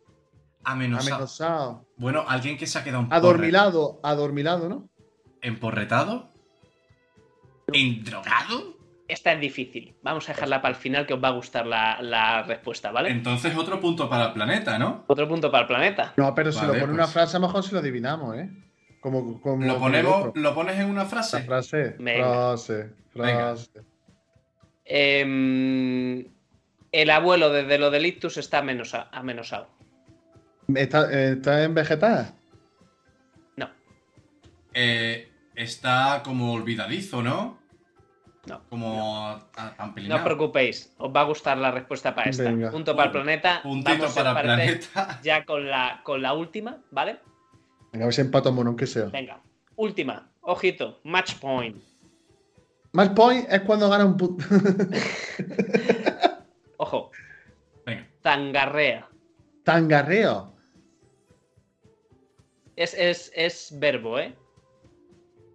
[0.64, 1.14] Amenosado.
[1.14, 1.86] Amenosado.
[1.96, 4.88] Bueno, alguien que se ha quedado un Adormilado, adormilado, ¿no?
[5.40, 6.30] ¿Emporretado?
[7.72, 8.73] ¿Endrogado?
[9.06, 9.94] Esta es difícil.
[10.02, 13.10] Vamos a dejarla para el final que os va a gustar la, la respuesta, ¿vale?
[13.10, 15.04] Entonces otro punto para el planeta, ¿no?
[15.08, 16.14] Otro punto para el planeta.
[16.16, 16.94] No, pero si Vale, lo pone pues.
[16.94, 18.50] una frase, a lo mejor si lo adivinamos, ¿eh?
[19.00, 21.42] Como, como Lo ponemos, lo pones en una La frase.
[21.42, 22.24] frase, Venga.
[22.32, 23.38] frase, Venga.
[23.56, 23.70] frase.
[24.86, 26.26] Em,
[26.92, 29.68] el abuelo desde lo del ictus está amenosa- amenosado.
[30.74, 32.34] ¿Está, está en vegetal?
[33.56, 33.68] No.
[34.72, 37.58] Eh, está como olvidadizo, ¿no?
[38.46, 39.40] No, Como
[40.06, 42.44] No os preocupéis, os va a gustar la respuesta para esta.
[42.44, 42.70] Venga.
[42.70, 43.60] Punto para el planeta.
[43.62, 45.20] Puntito Vamos, para el planeta.
[45.22, 47.20] Ya con la, con la última, ¿vale?
[47.92, 49.06] Venga, a ver si empatamos, aunque sea.
[49.06, 49.40] Venga,
[49.76, 50.28] última.
[50.42, 51.82] Ojito, match point.
[52.92, 54.44] Match point es cuando gana un punto.
[56.76, 57.10] Ojo,
[57.86, 58.06] Venga.
[58.20, 59.08] tangarrea.
[59.64, 60.52] Tangarreo.
[62.76, 64.34] Es, es, es verbo, ¿eh?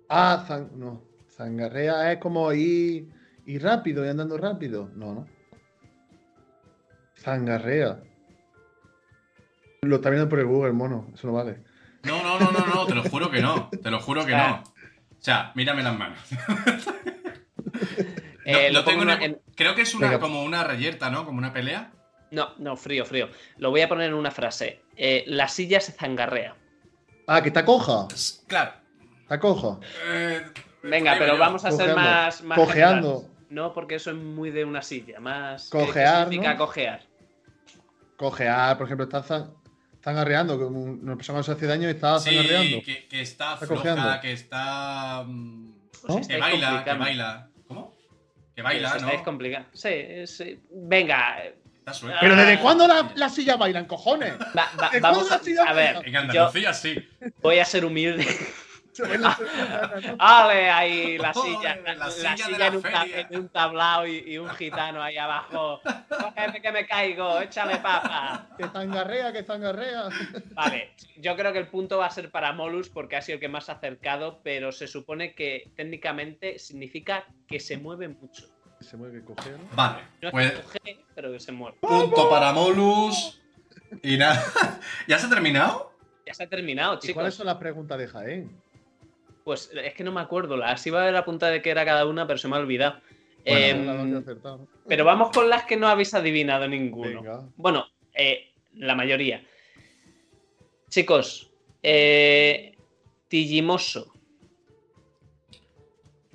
[0.09, 1.03] Ah, no.
[1.39, 3.07] Zangarrea es como ir,
[3.45, 4.89] ir rápido y andando rápido.
[4.93, 5.27] No, no.
[7.17, 8.01] Zangarrea.
[9.83, 11.07] Lo está viendo por el Google, mono.
[11.13, 11.63] Eso no vale.
[12.03, 13.69] No, no, no, no, no, te lo juro que no.
[13.69, 14.63] Te lo juro que no.
[15.19, 16.19] O sea, mírame las manos.
[18.45, 20.19] No, Eh, lo lo tengo en- Creo que es una, Venga.
[20.19, 21.23] como una reyerta, ¿no?
[21.25, 21.91] Como una pelea.
[22.31, 23.29] No, no, frío, frío.
[23.57, 24.81] Lo voy a poner en una frase.
[24.97, 26.55] Eh, la silla se zangarrea.
[27.27, 28.07] Ah, que está coja.
[28.47, 28.71] Claro.
[29.21, 29.79] Está coja.
[30.07, 30.41] Eh,
[30.83, 33.07] Venga, pero vamos a ser más, más Cojeando.
[33.21, 33.35] generales.
[33.49, 35.19] No, porque eso es muy de una silla.
[35.19, 35.69] Más.
[35.71, 36.57] ¿qué- Cojear, ¿Qué significa ¿no?
[36.59, 37.01] cojear?
[38.17, 39.51] Cojear, por ejemplo, está zan-
[40.03, 40.55] zangarreando.
[40.67, 42.81] Un- una persona que se hace daño y está Sí, zangarreando.
[42.85, 44.21] que, que está, Está floja, cojeando.
[44.21, 45.23] que está.
[45.25, 45.69] mm,
[46.07, 46.27] Os ¿No?
[46.27, 47.49] Que baila, que baila.
[47.67, 47.93] ¿Cómo?
[48.55, 48.95] Que baila, ¿no?
[48.97, 49.67] estáis complicando.
[49.73, 50.59] Sí, sí.
[50.71, 51.43] Venga,
[51.79, 52.19] Está suelta.
[52.21, 54.33] Pero ¿desde cuándo la, la silla bailan, cojones?
[54.57, 55.35] va- va- ¿De vamos a,
[55.67, 56.01] a ver.
[56.05, 56.95] En Yo Andalucía sí.
[57.41, 58.25] voy a ser humilde.
[60.19, 60.69] ¡Ale!
[60.69, 61.75] Ahí la silla.
[61.83, 65.17] la La, silla silla, de la en, un en tablao y, y un gitano ahí
[65.17, 65.81] abajo.
[66.09, 68.47] Cógeme que me caigo, échale papa.
[68.57, 70.09] Que zangarrea, que zangarrea.
[70.53, 73.39] Vale, yo creo que el punto va a ser para Molus porque ha sido el
[73.39, 78.45] que más ha acercado, pero se supone que técnicamente significa que se mueve mucho.
[78.81, 79.63] Se mueve, que cojea, ¿no?
[79.75, 81.77] Vale, No es pues que coge, pero que se mueve.
[81.81, 83.41] punto para Molus.
[84.03, 84.41] Y nada.
[85.07, 85.91] ¿Ya se ha terminado?
[86.25, 87.35] Ya se ha terminado, ¿Y cuáles chicos.
[87.35, 88.61] son las preguntas de Jaén?
[89.49, 90.57] Pues es que no me acuerdo.
[90.57, 92.59] Las iba a ver la punta de que era cada una, pero se me ha
[92.59, 93.01] olvidado.
[93.43, 93.65] Bueno,
[94.13, 94.23] Em,
[94.87, 97.23] pero vamos con las que no habéis adivinado ninguno.
[97.23, 97.49] Venga.
[97.55, 99.43] Bueno, eh, la mayoría.
[100.91, 101.49] Chicos,
[101.81, 102.77] eh,
[103.27, 104.13] Tillimoso.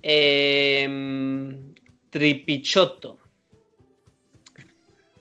[0.03, 1.72] Em,
[2.11, 3.20] tripichoto.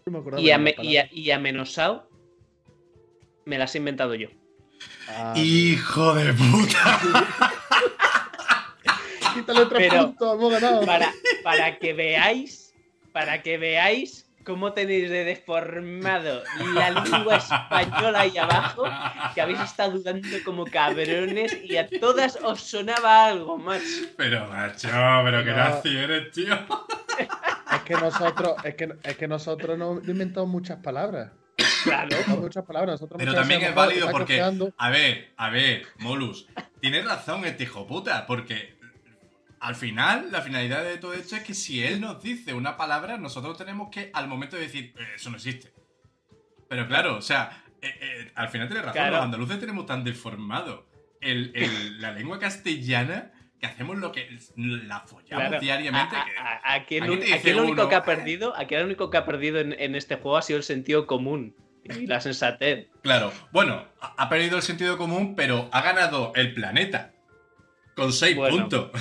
[0.07, 2.09] No me acordaba Y, de ame- y, a- y amenosao
[3.45, 4.29] me las he inventado yo.
[5.09, 6.99] Ah, ¡Hijo de puta!
[9.45, 10.85] Quítale tres Pero- puntos, hemos ganado.
[10.85, 11.11] Para,
[11.43, 12.73] para que veáis,
[13.11, 18.83] para que veáis cómo tenéis de deformado la lengua española ahí abajo,
[19.33, 23.83] que habéis estado dudando como cabrones y a todas os sonaba algo, macho.
[24.17, 24.89] Pero, macho,
[25.23, 25.57] pero que No.
[25.57, 26.53] nazi eres, tío.
[27.73, 31.31] Es que nosotros, es que, es que nosotros no inventamos muchas palabras.
[31.83, 32.15] Claro.
[32.27, 32.93] No, muchas palabras.
[32.93, 34.41] Nosotros Pero muchas también es válido porque.
[34.77, 36.47] A ver, a ver, Molus.
[36.79, 38.72] Tienes razón este hijo puta, porque
[39.63, 43.17] al final, la finalidad de todo esto es que si él nos dice una palabra,
[43.17, 45.73] nosotros tenemos que, al momento de decir, "Eh, eso no existe.
[46.69, 49.15] Pero claro, o sea, eh, eh, al final tienes razón, Claro.
[49.17, 50.87] los andaluces tenemos tan deformado
[51.21, 51.55] el, el-
[52.01, 55.59] la lengua castellana que hacemos lo que la follamos Claro.
[55.61, 56.15] diariamente.
[56.17, 58.83] A- que- a- a- Aquí el, aquí aquí único uno, que ha perdido, aquí el
[58.85, 62.19] único que ha perdido en, en este juego ha sido el sentido común y la
[62.19, 62.89] sensatez.
[63.01, 67.12] Claro, bueno, ha perdido el sentido común, pero ha ganado el planeta.
[67.95, 68.57] Con seis Bueno.
[68.57, 68.91] puntos.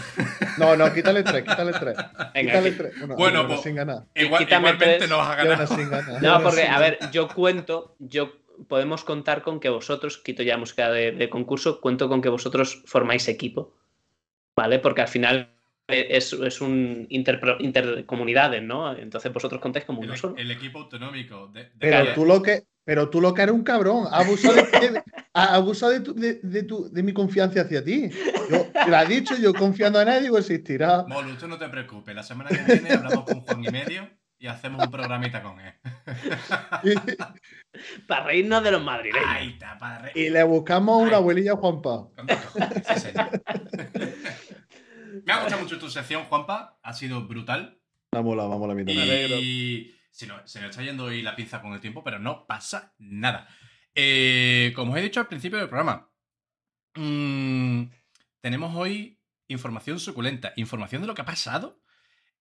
[0.58, 1.96] No, no, quítale tres, quítale tres.
[2.34, 2.92] Venga, quítale tres.
[3.16, 4.04] Bueno, pues- sin ganar.
[4.14, 5.08] Igual- igualmente tres.
[5.10, 5.74] nos ha Y aún ganado.
[5.74, 6.18] así gana.
[6.20, 8.32] Y No, porque, a ver, yo cuento, yo
[8.68, 12.82] podemos contar con que vosotros, quito ya música de, de concurso, cuento con que vosotros
[12.86, 13.74] formáis equipo,
[14.54, 14.78] ¿vale?
[14.78, 15.48] Porque al final
[15.88, 18.94] eh, es, es un interpro- intercomunidades, ¿no?
[18.96, 20.36] Entonces vosotros contáis como uno El, solo.
[20.36, 21.48] el equipo autonómico.
[21.48, 24.06] De, de- Pero tú lo que, pero tú lo que eres un cabrón.
[24.10, 25.02] Ha abusado de, de-
[25.34, 28.10] ha abusado de, tu- de, de tu- de mi confianza hacia ti.
[28.50, 31.04] Yo lo has dicho, yo confiando en él, digo, existirá.
[31.08, 32.14] Molu, tú no te preocupes.
[32.14, 35.72] La semana que viene hablamos con Juan y medio y hacemos un programita con él.
[38.06, 39.28] Para reírnos de los madrileños.
[39.28, 41.16] Ahí está, para Y le buscamos una Ay.
[41.16, 42.08] abuelilla a Juanpa.
[42.96, 43.08] Sí.
[45.24, 46.78] Me ha gustado mucho tu sección, Juanpa.
[46.82, 47.78] Ha sido brutal.
[48.12, 48.92] Vamos, la, vamos, la mitad.
[48.92, 52.46] Y si no, se nos está yendo hoy la pinza con el tiempo, pero no
[52.46, 53.48] pasa nada.
[53.94, 56.10] Eh, como os he dicho al principio del programa,
[56.94, 57.84] mm,
[58.40, 61.80] tenemos hoy información suculenta, información de lo que ha pasado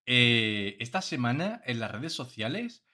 [0.06, 2.86] eh, esta semana en las redes sociales.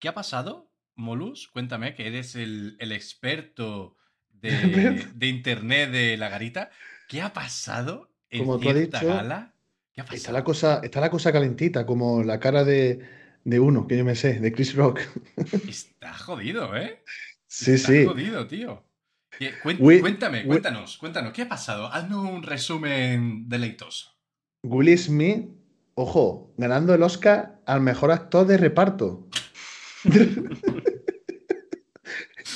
[0.00, 0.72] ¿Qué ha pasado?
[0.96, 3.96] Molus, cuéntame, que eres el, el experto
[4.28, 6.70] de, de internet de la garita.
[7.08, 9.54] ¿Qué ha pasado en Como tú has cierta dicho, gala?
[9.92, 13.86] ¿Qué ha Está la cosa, está la cosa calentita, como la cara de, de uno,
[13.86, 15.00] que yo me sé, de Chris Rock.
[15.68, 17.02] Está jodido, ¿eh?
[17.46, 18.06] Sí, Está sí.
[18.06, 18.84] jodido, tío.
[19.38, 21.86] ¿Qué- cuen- Wi- cuéntame, cuéntanos, cuéntanos, ¿qué ha pasado?
[21.86, 24.10] Haznos un resumen deleitoso.
[24.62, 25.46] Will Smith
[25.94, 29.28] ojo, ganando el Oscar al mejor actor de reparto.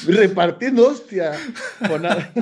[0.07, 1.33] Repartiendo hostia.
[1.87, 2.33] Pues nada,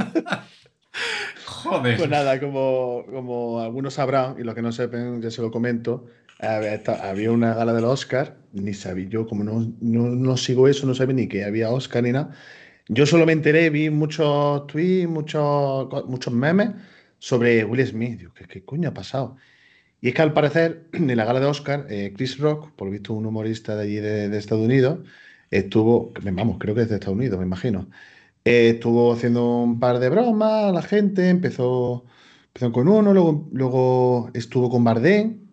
[1.44, 1.96] Joder.
[1.96, 6.06] pues nada, como, como algunos sabrán, y los que no sepan, ya se lo comento,
[6.38, 10.94] había, una gala del Oscar, ni sabía yo, como no, no, no sigo eso, no
[10.94, 12.34] sabía ni que había Oscar ni nada.
[12.88, 16.70] Yo solo me enteré, vi muchos tweets, muchos, muchos memes
[17.18, 18.18] sobre Will Smith.
[18.18, 19.36] Digo, ¿qué, qué coño ha pasado?
[20.00, 22.92] Y es que al parecer, en la gala de Oscar, eh, Chris Rock, por lo
[22.92, 25.00] visto un humorista de allí de, de Estados Unidos,
[25.50, 27.88] estuvo, vamos, creo que es de Estados Unidos, me imagino,
[28.44, 32.04] eh, estuvo haciendo un par de bromas a la gente, empezó,
[32.48, 35.43] empezó con uno, luego, luego estuvo con Bardem,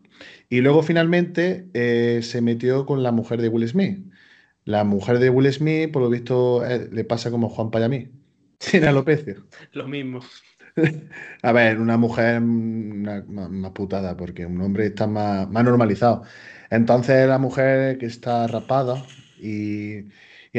[0.52, 4.06] y luego finalmente eh, se metió con la mujer de Will Smith.
[4.66, 8.12] La mujer de Will Smith, por lo visto, eh, le pasa como Juan Payamí,
[8.60, 9.38] sin alopecia.
[9.74, 10.22] Lo mismo.
[11.44, 16.24] A ver, una mujer una- más, más putada, porque un hombre está más, más normalizado.
[16.70, 20.10] Entonces la mujer que está rapada y, y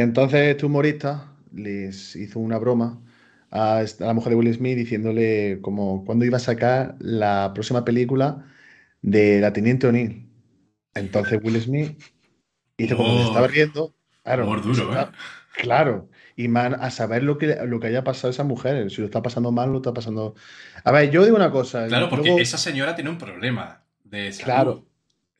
[0.00, 3.00] entonces este humorista les hizo una broma
[3.50, 7.52] a, esta- a la mujer de Will Smith diciéndole como cuándo iba a sacar la
[7.54, 8.44] próxima película
[9.02, 10.28] de la Teniente O'Neill.
[10.94, 12.00] Entonces Will Smith
[12.78, 13.30] hizo como que se Humor.
[13.32, 13.94] estaba riendo.
[14.22, 14.86] Claro, Humor duro, se ¿eh?
[14.88, 15.12] está-
[15.54, 19.00] Claro, y man, a saber lo que, lo que haya pasado a esa mujer, si
[19.02, 20.34] lo está pasando mal, lo está pasando.
[20.82, 21.86] A ver, yo digo una cosa.
[21.88, 24.44] Claro, porque luego- esa señora tiene un problema de salud.
[24.44, 24.86] Claro.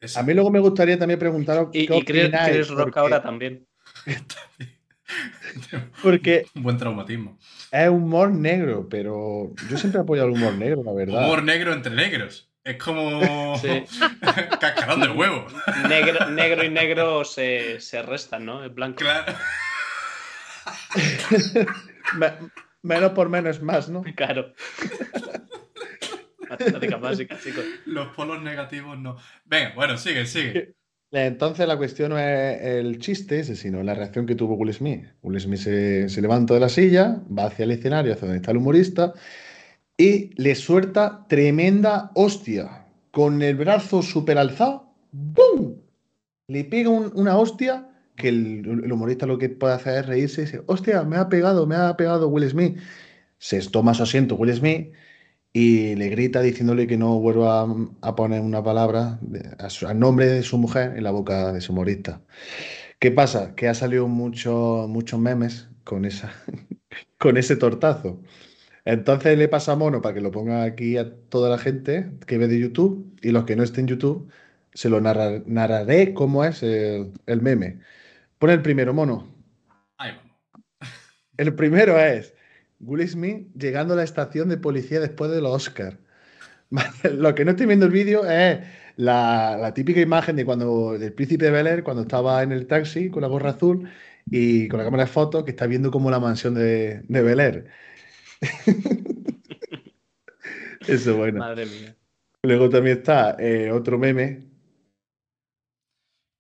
[0.01, 3.23] Esa- A mí luego me gustaría también preguntaros Y, qué y Chris Rock porque, ahora
[3.23, 3.67] también.
[6.03, 7.39] porque un buen traumatismo.
[7.71, 11.25] es humor negro, pero yo siempre he apoyado el humor negro, la verdad.
[11.25, 12.51] Humor negro entre negros.
[12.65, 13.85] Es como Sí.
[14.61, 15.47] cascarón del huevo.
[15.89, 18.65] Negro, negro y negro se, se restan, ¿no?
[18.65, 18.99] Es blanco.
[18.99, 19.35] Claro.
[22.19, 22.33] Me-
[22.83, 24.03] menos por menos es más, ¿no?
[24.15, 24.53] Claro.
[26.49, 27.65] Matemática básica, chicos.
[27.87, 29.17] Los polos negativos no.
[29.45, 30.75] Venga, bueno, sigue, sigue.
[31.11, 35.05] Entonces la cuestión no es el chiste ese, sino la reacción que tuvo Will Smith.
[35.23, 38.51] Will Smith se, se levanta de la silla, va hacia el escenario, hacia donde está
[38.51, 39.13] el humorista,
[40.03, 42.87] y le suelta tremenda hostia.
[43.13, 44.93] Con el brazo súper alzado.
[46.49, 50.45] Le pega un- una hostia que el, humorista lo que puede hacer es reírse y
[50.47, 52.79] dice, hostia, me ha pegado, me ha pegado Will Smith.
[53.39, 54.93] Se toma su asiento Will Smith
[55.53, 57.67] y le grita diciéndole que no vuelva
[58.01, 59.21] a, poner una palabra
[59.87, 62.23] al nombre de su mujer en la boca de su humorista.
[62.99, 63.55] ¿Qué pasa?
[63.55, 66.33] Que ha salido mucho- muchos memes con, esa,
[67.19, 68.21] con ese tortazo.
[68.85, 72.39] Entonces le pasa a Mono para que lo ponga aquí a toda la gente que
[72.39, 74.31] ve de YouTube y los que no estén en YouTube
[74.75, 77.79] se lo narra- narraré cómo es el, el meme.
[78.39, 79.29] Pon el primero, Mono.
[79.99, 80.33] Ahí vamos.
[81.37, 82.35] El primero es
[82.81, 85.99] Will Smith llegando a la estación de policía después de los Oscars.
[87.13, 88.61] Lo que no estoy viendo el vídeo es
[88.97, 92.67] la, la típica imagen de cuando del príncipe de Bel Air, cuando estaba en el
[92.67, 93.89] taxi con la gorra azul
[94.31, 97.41] y con la cámara de fotos, que está viendo como la mansión de, de Bel
[97.41, 97.67] Air.
[100.87, 101.39] Eso es bueno.
[101.39, 101.95] Madre mía.
[102.43, 104.41] Luego también está eh, otro meme,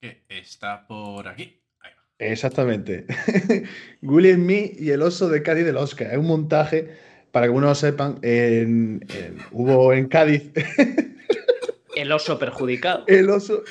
[0.00, 1.60] Que está por aquí.
[1.80, 2.02] Ahí va.
[2.18, 3.06] exactamente.
[4.02, 6.10] Will Smith y el oso de Cádiz del Oscar.
[6.10, 6.96] Es un montaje,
[7.30, 10.50] para que algunos lo sepan, en- en- hubo en Cádiz
[11.94, 13.04] El oso perjudicado.
[13.06, 13.62] el oso.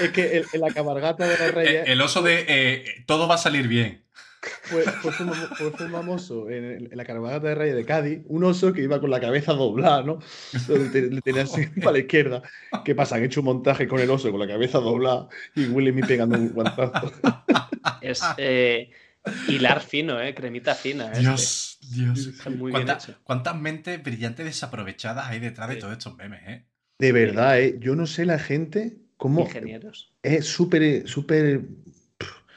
[0.00, 3.28] es que el- en la cabalgata de los Eh, Reyes el oso de eh, todo
[3.28, 4.02] va a salir bien.
[4.62, 8.82] Fue, fue fue famoso en, en la cabalgata de Reyes de Cádiz, un oso que
[8.82, 10.18] iba con la cabeza doblada, ¿no?
[10.92, 12.42] Le tenía así para la izquierda.
[12.84, 13.16] ¿Qué pasa?
[13.16, 16.36] Han hecho un montaje con el oso con la cabeza doblada y Will Smith pegando
[16.38, 17.12] un guantazo.
[18.00, 18.90] Es eh,
[19.48, 20.34] hilar fino, ¿eh?
[20.34, 21.06] Cremita fina.
[21.12, 21.20] este.
[21.20, 22.30] Dios, Dios.
[22.46, 23.18] Muy bien ¿Cuánta- hecho.
[23.24, 26.64] ¿Cuántas mentes brillantes desaprovechadas hay detrás de todos estos memes, eh?
[26.98, 27.76] De verdad, ¿eh?
[27.80, 30.12] Yo no sé la gente cómo Ingenieros.
[30.22, 31.62] es súper, súper,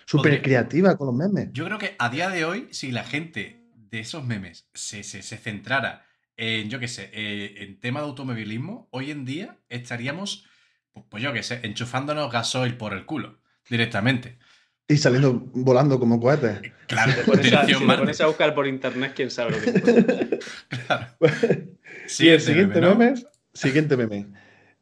[0.06, 1.50] súper creativa con los memes.
[1.54, 5.22] Yo creo que a día de hoy, si la gente de esos memes se, se,
[5.22, 6.06] se centrara
[6.38, 10.46] en, yo qué sé, eh, en tema de automovilismo, hoy en día estaríamos,
[10.94, 13.40] pues, pues yo qué sé, enchufándonos gasoil por el culo
[13.70, 14.38] directamente.
[14.88, 16.60] Y saliendo volando como cohetes.
[16.88, 19.62] Claro, Si te pones a- si te pones a buscar por internet, quién sabe lo
[19.62, 20.40] que.
[20.86, 21.08] Claro.
[21.20, 22.96] y el Siguiente siguiente meme, ¿no?
[22.96, 24.28] meme, siguiente meme.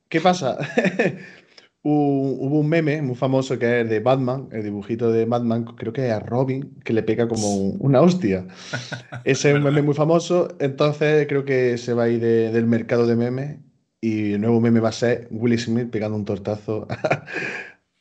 [0.10, 0.58] ¿Qué pasa?
[1.84, 5.92] Hu- Hubo un meme muy famoso que es de Batman, el dibujito de Batman, creo
[5.94, 7.48] que es a Robin, que le pega como
[7.80, 8.46] una hostia.
[9.26, 12.66] Ese es un meme muy famoso, entonces creo que se va a ir de- del
[12.68, 13.58] mercado de memes
[14.02, 16.88] y el nuevo meme va a ser Will Smith pegando un tortazo.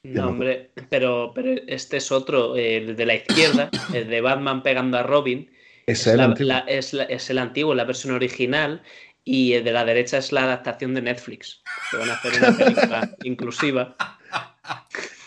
[0.05, 4.99] No, hombre, pero, pero este es otro, el de la izquierda, el de Batman pegando
[4.99, 5.49] a Robin.
[5.87, 6.49] Ese Es, es el la- antiguo.
[6.49, 8.83] la- es, la- es el antiguo, la versión original.
[9.25, 11.63] Y el de la derecha es la adaptación de Netflix.
[11.91, 13.95] Que van a hacer una película inclusiva.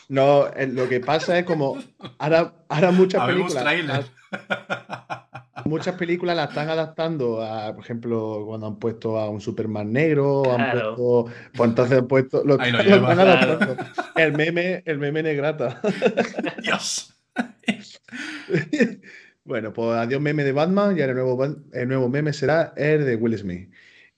[0.09, 1.81] No, eh, lo que pasa es como
[2.19, 3.85] ahora, ahora muchas Habemos películas.
[3.87, 9.91] las- muchas películas las están adaptando a, por ejemplo, cuando han puesto a un Superman
[9.91, 10.95] negro, han Claro.
[10.95, 11.25] puesto.
[11.55, 12.43] Pues entonces han puesto.
[12.43, 13.13] Lo, Ahí lo lo lleva.
[13.15, 13.75] Claro.
[14.15, 15.81] El meme, el meme negrata.
[16.61, 17.13] Dios.
[19.47, 23.05] Bueno, pues adiós meme de Batman y ahora el nuevo, el nuevo meme será el
[23.05, 23.69] de Will Smith.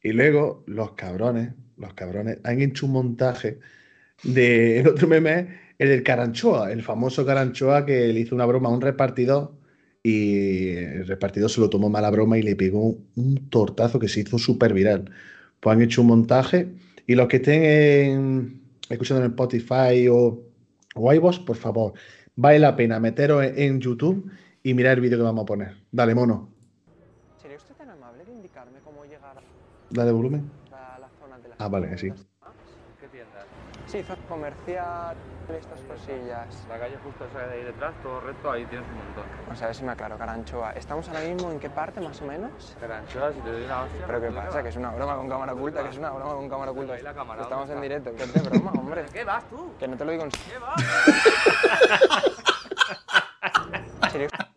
[0.02, 3.60] Y luego los cabrones, los cabrones, han hecho un montaje
[4.24, 8.70] de el otro meme, el del Caranchoa, el famoso Caranchoa que le hizo una broma
[8.70, 9.54] a un repartidor
[10.04, 14.22] y el repartidor se lo tomó mala broma y le pegó un tortazo que se
[14.22, 15.12] hizo súper viral.
[15.60, 16.70] Pues han hecho un montaje
[17.06, 20.44] y los que estén escuchando en Spotify o,
[20.96, 21.94] o por favor,
[22.36, 24.32] vale la pena meteros en, en YouTube
[24.64, 25.76] y mirar el vídeo que vamos a poner.
[25.92, 26.50] Dale, mono,
[27.42, 29.38] ¿Sería usted tan amable de indicarme cómo llegar
[29.90, 30.52] dale volumen.
[30.72, 32.12] a la zona de las Ah, vale, sí.
[33.00, 33.46] ¿Qué tiendas?
[33.86, 35.16] Sí, zona comercial,
[35.58, 36.66] estas cosillas.
[36.68, 39.24] La calle justo esa de ahí detrás, todo recto, ahí tienes un montón.
[39.46, 40.72] Vamos a ver si me aclaro, Caranchoa.
[40.74, 42.76] ¿Estamos ahora mismo en qué parte, más o menos?
[42.82, 44.06] Caranchoa, si te doy una hostia...
[44.08, 44.50] ¿Pero qué ¿de pasa?
[44.50, 44.64] vas?
[44.64, 46.94] Que es una broma con cámara oculta, que es una broma con cámara oculta.
[47.02, 49.06] La Estamos ¿dónde en directo, que es de broma, hombre.
[49.14, 49.72] ¿Qué vas tú?
[49.80, 50.84] Que no te lo digo en ¿Qué vas?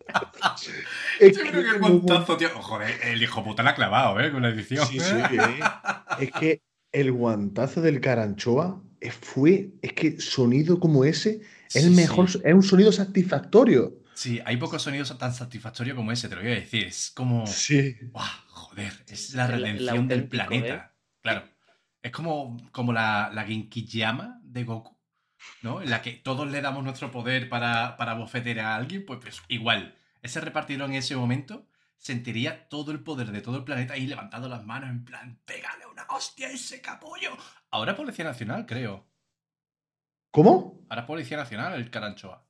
[1.19, 2.49] Es Yo creo que el guantazo, tío.
[2.49, 4.31] Joder, el hijo puta la ha clavado, ¿eh?
[4.31, 4.85] Con la edición.
[4.87, 5.59] Sí, sí, eh.
[6.19, 11.91] Es que el guantazo del Caranchoa eh, fue, es que sonido como ese es el
[11.91, 12.39] mejor, sí.
[12.43, 14.01] es un sonido satisfactorio.
[14.13, 16.85] Sí, hay pocos sonidos tan satisfactorios como ese, te lo voy a decir.
[16.85, 17.47] Es como.
[17.47, 17.95] Sí.
[18.11, 18.27] ¡Buah!
[18.47, 20.93] Joder, es la redención del planeta.
[21.21, 21.43] Claro.
[22.01, 24.97] Es como, como la, la Genkiyama de Goku,
[25.61, 25.81] ¿no?
[25.81, 29.41] En la que todos le damos nuestro poder para, para bofetear a alguien, pues, pues
[29.49, 29.95] igual.
[30.21, 34.49] Ese repartidor en ese momento sentiría todo el poder de todo el planeta ahí levantando
[34.49, 37.37] las manos en plan, pégale una hostia a ese capullo.
[37.69, 39.05] Ahora es Policía Nacional, creo.
[40.31, 40.85] ¿Cómo?
[40.89, 42.45] Ahora es Policía Nacional el Caranchoa.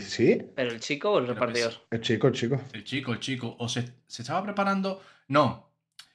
[0.00, 1.72] Sí, ¿Pero el chico o el repartidor?
[1.90, 2.60] el chico, el chico.
[2.72, 3.56] El chico, el chico.
[3.58, 5.02] ¿O se, se estaba preparando?
[5.28, 5.70] No.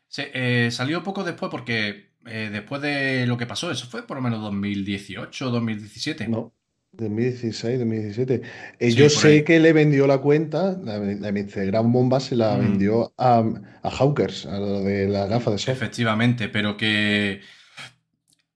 [0.08, 4.18] Se, eh, salió poco después porque eh, después de lo que pasó, eso fue por
[4.18, 6.28] lo menos 2018 2017.
[6.28, 6.52] No.
[6.94, 8.42] 2016, 2017.
[8.80, 9.44] Eh, Sí, yo sé ahí.
[9.44, 12.60] que le vendió la cuenta, la, la Instagram Bomba se la Mm.
[12.62, 13.44] vendió a,
[13.82, 15.74] a Hawkers, a lo de la gafa de sol.
[15.74, 17.42] Efectivamente, pero que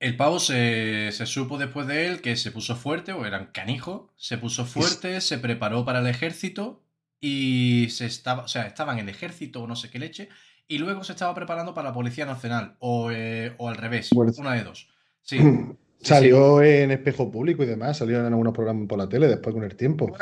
[0.00, 3.46] el pavo se, se supo después de él que se puso fuerte, o era un
[3.46, 6.84] canijo, se puso fuerte, se preparó para el ejército
[7.20, 10.28] y se estaba, o sea, estaba en el ejército o no sé qué leche,
[10.68, 14.32] y luego se estaba preparando para la Policía Nacional, o, eh, o al revés, Bueno.
[14.38, 14.88] una de dos.
[15.22, 15.38] Sí.
[15.98, 19.54] sí, Salió en espejo público y demás, salió en algunos programas por la tele después
[19.54, 20.14] con el tiempo.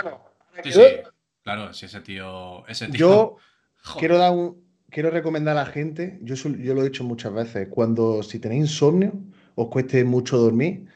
[0.62, 0.82] sí, sí,
[1.42, 2.66] Claro, si ese tío.
[2.66, 3.36] Ese tío Yo
[3.84, 3.98] Joder.
[4.00, 7.68] quiero dar un, quiero recomendar a la gente, yo, yo lo he dicho muchas veces,
[7.68, 9.12] cuando si tenéis insomnio,
[9.54, 10.86] os cueste mucho dormir,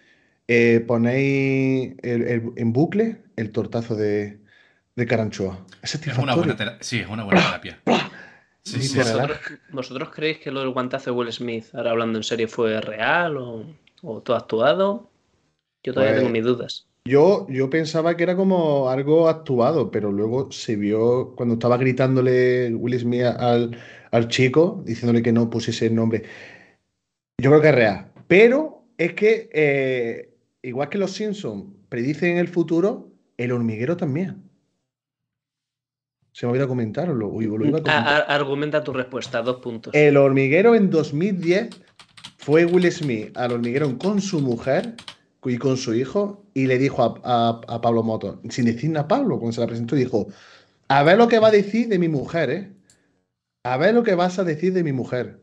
[0.48, 4.40] eh, ponéis el- el- en bucle el tortazo de,
[4.96, 5.64] de Caranchoa.
[5.82, 7.78] Es Es una buena Sí, es una buena terapia.
[8.62, 8.98] Sí, sí.
[8.98, 9.38] ¿Vosotros,
[9.72, 13.36] vosotros creéis que lo del guantazo de Will Smith, ahora hablando en serio, fue real
[13.36, 13.64] o,
[14.02, 15.10] o todo actuado?
[15.82, 16.86] Yo todavía Pues- tengo mis dudas.
[17.06, 22.74] Yo, yo pensaba que era como algo actuado, pero luego se vio cuando estaba gritándole
[22.74, 23.76] Will Smith al,
[24.10, 26.24] al chico, diciéndole que no pusiese el nombre.
[27.40, 28.12] Yo creo que es real.
[28.28, 33.08] Pero es que, eh, igual que los Simpsons predicen el futuro,
[33.38, 34.42] el hormiguero también.
[36.32, 37.28] Se me olvidó comentarlo.
[37.28, 38.24] Uy, lo iba a A- comentar.
[38.28, 39.94] argumenta tu respuesta, dos puntos.
[39.94, 41.70] El hormiguero en 2010
[42.42, 44.94] fue Will Smith al hormiguero con su mujer
[45.44, 49.05] y con su hijo y le dijo a, a- a Pablo Moto, sin decir nada
[49.05, 50.26] a Pablo, cuando se la presentó, dijo,
[50.88, 52.72] a ver lo que va a decir de mi mujer, ¿eh?
[53.64, 55.40] A ver lo que vas a decir de mi mujer.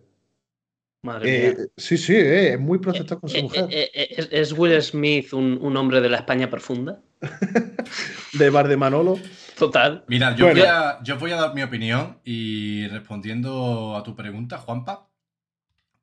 [1.04, 1.68] Madre Eh, mía.
[1.78, 3.68] sí, sí, eh, es muy protector con su Eh, mujer.
[3.70, 7.02] eh, eh, ¿Es, es Will Smith un, un hombre de la España profunda?
[8.34, 9.18] De Bar de Manolo.
[9.58, 10.04] Total.
[10.08, 10.60] Mira, yo, Bueno.
[10.62, 15.07] voy a, yo voy a dar mi opinión y respondiendo a tu pregunta, Juanpa,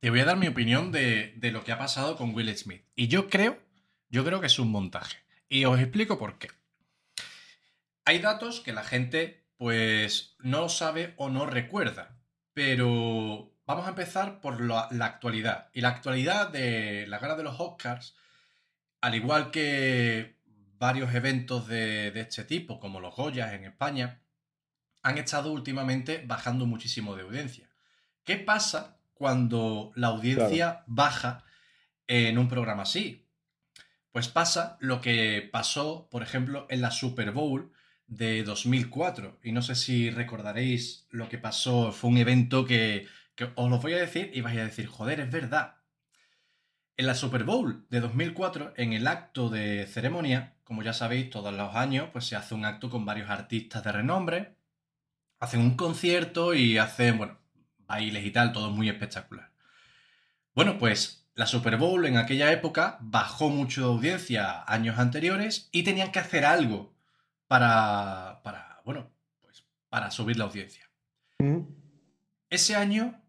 [0.01, 2.85] te voy a dar mi opinión de, de lo que ha pasado con Will Smith.
[2.95, 3.59] Y yo creo,
[4.09, 5.17] yo creo que es un montaje.
[5.49, 6.49] Y os explico por qué.
[8.05, 12.19] Hay datos que la gente, pues, no sabe o no recuerda.
[12.53, 15.71] Pero vamos a empezar por la, la actualidad.
[15.73, 18.15] Y la actualidad de la gala de los Oscars,
[19.01, 20.39] al igual que
[20.79, 24.21] varios eventos de, de este tipo, como los Goyas en España,
[25.03, 27.71] han estado últimamente bajando muchísimo de audiencia.
[28.25, 31.45] ¿Qué pasa cuando la audiencia baja
[32.07, 33.27] en un programa así?
[34.13, 37.73] Pues pasa lo que pasó, por ejemplo, en la Super Bowl
[38.07, 39.41] de 2004.
[39.43, 41.91] Y no sé si recordaréis lo que pasó.
[41.93, 45.21] Fue un evento que, que os lo voy a decir y vais a decir, joder,
[45.21, 45.77] es verdad.
[46.97, 51.53] En la Super Bowl de 2004, en el acto de ceremonia, como ya sabéis, todos
[51.53, 54.57] los años, pues se hace un acto con varios artistas de renombre,
[55.41, 57.39] hacen un concierto y hacen, bueno,
[57.87, 59.51] bailes y tal, todo muy espectacular.
[60.55, 65.83] Bueno, pues la Super Bowl en aquella época bajó mucho de audiencia años anteriores y
[65.83, 66.95] tenían que hacer algo
[67.49, 69.11] para, para bueno,
[69.41, 70.89] pues para subir la audiencia.
[71.39, 71.61] Mm.
[72.51, 73.21] Ese año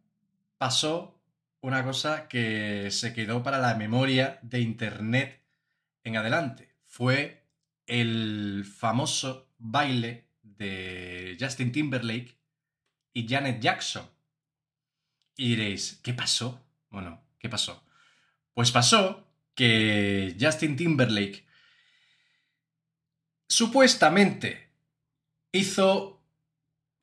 [0.58, 1.20] pasó
[1.62, 5.42] una cosa que se quedó para la memoria de Internet
[6.04, 6.76] en adelante.
[6.86, 7.44] Fue
[7.88, 12.38] el famoso baile de Justin Timberlake
[13.14, 14.06] y Janet Jackson.
[15.38, 16.62] Y diréis, ¿qué pasó?
[16.90, 17.84] Bueno, ¿qué pasó?
[18.54, 21.46] Pues pasó que Justin Timberlake
[23.48, 24.70] supuestamente
[25.52, 26.22] hizo,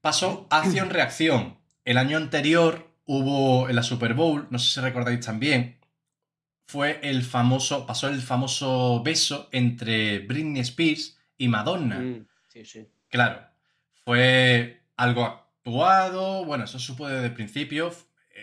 [0.00, 1.58] pasó acción-reacción.
[1.84, 5.78] El año anterior hubo en la Super Bowl, no sé si recordáis también,
[6.66, 11.98] fue el famoso, pasó el famoso beso entre Britney Spears y Madonna.
[11.98, 12.88] Mm, sí, sí.
[13.08, 13.42] Claro,
[14.04, 17.92] fue algo actuado, bueno, eso supo desde el principio,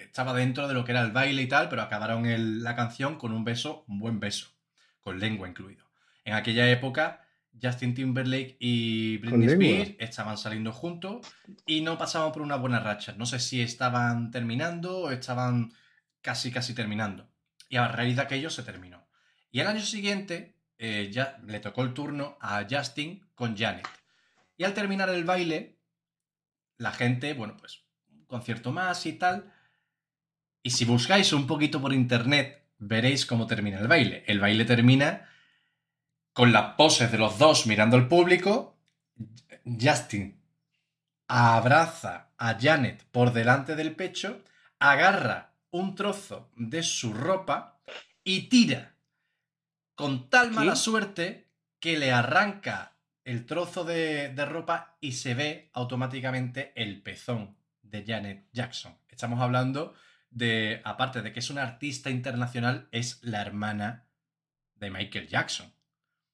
[0.04, 3.18] estaba dentro de lo que era el baile y tal, pero acabaron el- la canción
[3.18, 4.48] con un beso, un buen beso,
[5.00, 5.86] con lengua incluido.
[6.26, 7.26] En aquella época,
[7.62, 9.48] Justin Timberlake y Britney.
[9.54, 11.26] Spears estaban saliendo juntos
[11.66, 13.14] y no pasaban por una buena racha.
[13.18, 15.74] No sé si estaban terminando o estaban
[16.22, 17.30] casi, casi terminando.
[17.68, 19.08] Y a raíz de aquello se terminó.
[19.52, 23.88] Y al año siguiente eh, ya le tocó el turno a Justin con Janet.
[24.56, 25.78] Y al terminar el baile,
[26.78, 29.52] la gente, bueno, pues un concierto más y tal.
[30.62, 34.24] Y si buscáis un poquito por internet, veréis cómo termina el baile.
[34.28, 35.30] El baile termina
[36.34, 38.78] con las poses de los dos mirando al público.
[39.64, 40.42] Justin
[41.28, 44.44] abraza a Janet por delante del pecho,
[44.80, 47.80] agarra un trozo de su ropa
[48.24, 48.96] y tira
[49.96, 51.50] con tal mala suerte
[51.80, 52.96] que le arranca
[53.26, 58.98] el trozo de, de ropa y se ve automáticamente el pezón de Janet Jackson.
[59.10, 59.94] Estamos hablando
[60.30, 64.06] de, aparte de que es una artista internacional, es la hermana
[64.76, 65.74] de Michael Jackson.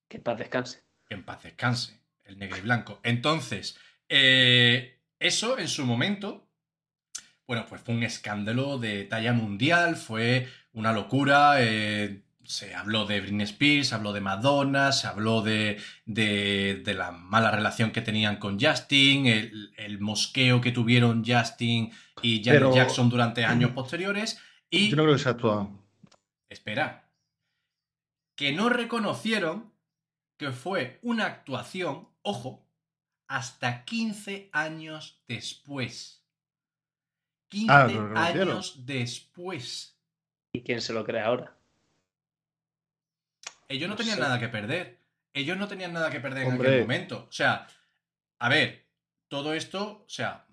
[0.08, 0.84] Que en paz descanse.
[1.08, 3.00] Que en paz descanse, el negro y blanco.
[3.04, 3.78] Entonces,
[4.10, 6.48] eh, eso en su momento,
[7.48, 11.56] bueno, pues fue un escándalo de talla mundial, fue una locura.
[11.60, 16.94] eh, se habló de Britney Spears, se habló de Madonna, se habló de, de, de
[16.94, 21.92] la mala relación que tenían con Justin, el, el mosqueo que tuvieron Justin
[22.22, 24.40] y Janet Pero- Jackson durante años posteriores.
[24.70, 25.70] Y Yo no creo que sea actuado.
[26.50, 27.10] espera,
[28.36, 29.74] que no reconocieron
[30.38, 32.68] que fue una actuación, ojo,
[33.28, 36.26] hasta 15 años después.
[37.50, 39.98] 15 Ah, años después.
[40.54, 41.55] ¿Y quién se lo cree ahora?
[43.68, 44.22] Ellos no No tenían sé.
[44.22, 45.00] nada que perder.
[45.34, 47.26] Ellos no tenían nada que perder en aquel momento.
[47.30, 47.68] O sea,
[48.40, 48.86] a ver,
[49.28, 50.46] todo esto, o sea,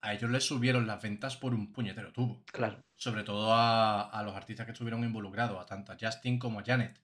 [0.00, 2.42] a ellos les subieron las ventas por un puñetero tubo.
[2.52, 2.82] Claro.
[2.96, 6.64] sobre todo a, a los artistas que estuvieron involucrados, a tanto a Justin como a
[6.64, 6.98] Janet.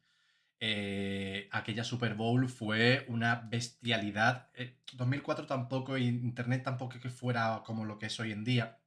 [0.59, 4.49] Eh, aquella Super Bowl fue una bestialidad.
[4.55, 8.45] Eh, 2004 tampoco, y Internet tampoco es que fuera como lo que es hoy en
[8.45, 8.79] día,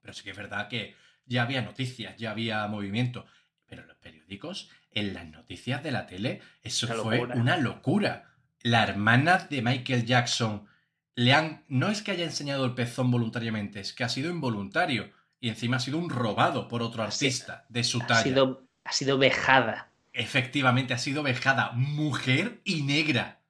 [0.00, 0.94] pero sí que es verdad que
[1.26, 3.26] ya había noticias, ya había movimiento.
[3.66, 3.98] Pero en los
[4.30, 7.34] periódicos, en las noticias de la tele, eso Una fue locura.
[7.36, 8.24] una locura.
[8.62, 10.66] La hermana de Michael Jackson
[11.14, 11.64] le han.
[11.68, 15.10] No es que haya enseñado el pezón voluntariamente, es que ha sido involuntario.
[15.40, 18.22] Y encima ha sido un robado por otro artista de su Ha talla.
[18.22, 19.90] sido, ha sido vejada.
[20.12, 21.72] Efectivamente, ha sido vejada.
[21.72, 23.40] Mujer y negra.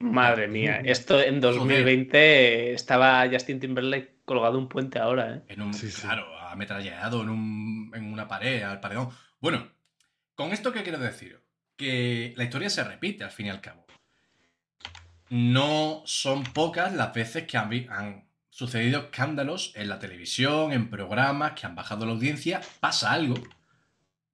[0.00, 0.82] Madre mía.
[0.84, 5.42] Esto en 2020 estaba Justin Timberlake colgado un puente ahora, ¿eh?
[5.48, 6.02] En un, Sí, sí.
[6.02, 9.08] claro, ametrallado en, un, en una pared, al paredón.
[9.40, 9.68] Bueno,
[10.34, 11.40] con esto qué quiero decir?
[11.76, 13.86] Que la historia se repite al fin y al cabo.
[15.30, 21.64] No son pocas las veces que han, sucedido escándalos en la televisión, en programas, que
[21.66, 22.60] han bajado la audiencia.
[22.80, 23.34] Pasa algo.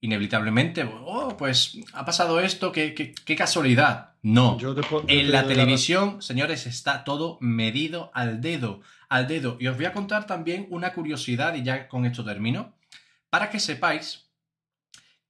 [0.01, 4.15] Inevitablemente, oh, pues ha pasado esto, qué, qué- qué casualidad.
[4.23, 4.59] No.
[4.59, 9.57] Yo te puedo- yo En la televisión, señores, está todo medido al dedo, al dedo.
[9.61, 12.77] Y os voy a contar también una curiosidad, y ya con esto termino,
[13.31, 14.28] para que sepáis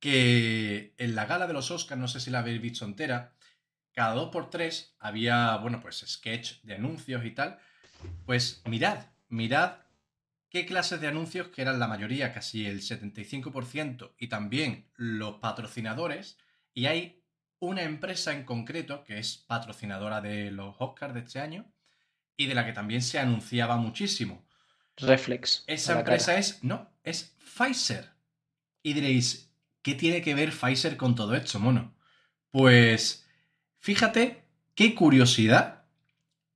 [0.01, 3.34] que en la gala de los Oscars, no sé si la habéis visto entera,
[3.92, 7.59] cada dos por tres había, bueno, pues sketch de anuncios y tal.
[8.26, 9.78] Pues mirad, mirad
[10.51, 16.38] qué clases de anuncios, que eran la mayoría, casi el 75%, y también los patrocinadores,
[16.74, 17.24] y hay
[17.59, 21.66] una empresa en concreto que es patrocinadora de los Oscars de este año
[22.36, 24.46] y de la que también se anunciaba muchísimo.
[24.96, 25.64] reflex.
[25.66, 26.01] Esa cara.
[26.01, 28.11] empresa es, no, es Pfizer.
[28.80, 29.47] Y diréis,
[29.82, 31.94] ¿qué tiene que ver Pfizer con todo esto, mono?
[32.50, 33.26] Pues
[33.78, 35.84] fíjate qué curiosidad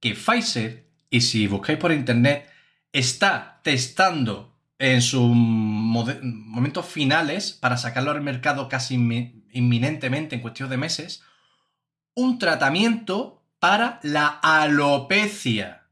[0.01, 2.49] que Pfizer, y si buscáis por internet,
[2.93, 10.69] está testando en sus momentos finales para sacarlo al mercado casi inmi- inminentemente, en cuestión
[10.71, 11.23] de meses,
[12.15, 15.87] un tratamiento para la alopecia.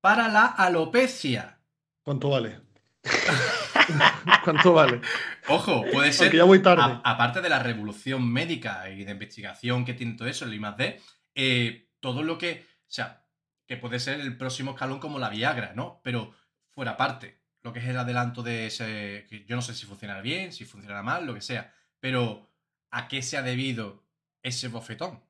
[0.00, 1.58] Para la alopecia.
[2.02, 2.60] ¿Cuánto vale?
[4.44, 5.00] ¿Cuánto vale?
[5.48, 6.26] Ojo, puede ser.
[6.28, 6.82] Porque ya voy tarde.
[6.82, 11.00] a- aparte de la revolución médica y de investigación que tiene todo eso, el I+D,
[11.34, 12.66] eh, todo lo que.
[12.82, 13.24] O sea,
[13.66, 16.00] que puede ser el próximo escalón como la Viagra, ¿no?
[16.02, 16.34] Pero
[16.70, 17.38] fuera parte.
[17.62, 19.26] Lo que es el adelanto de ese.
[19.28, 21.72] que yo no sé si funcionará bien, si funcionará mal, lo que sea.
[22.00, 22.50] Pero,
[22.90, 24.04] ¿a qué se ha debido
[24.42, 25.20] ese bofetón?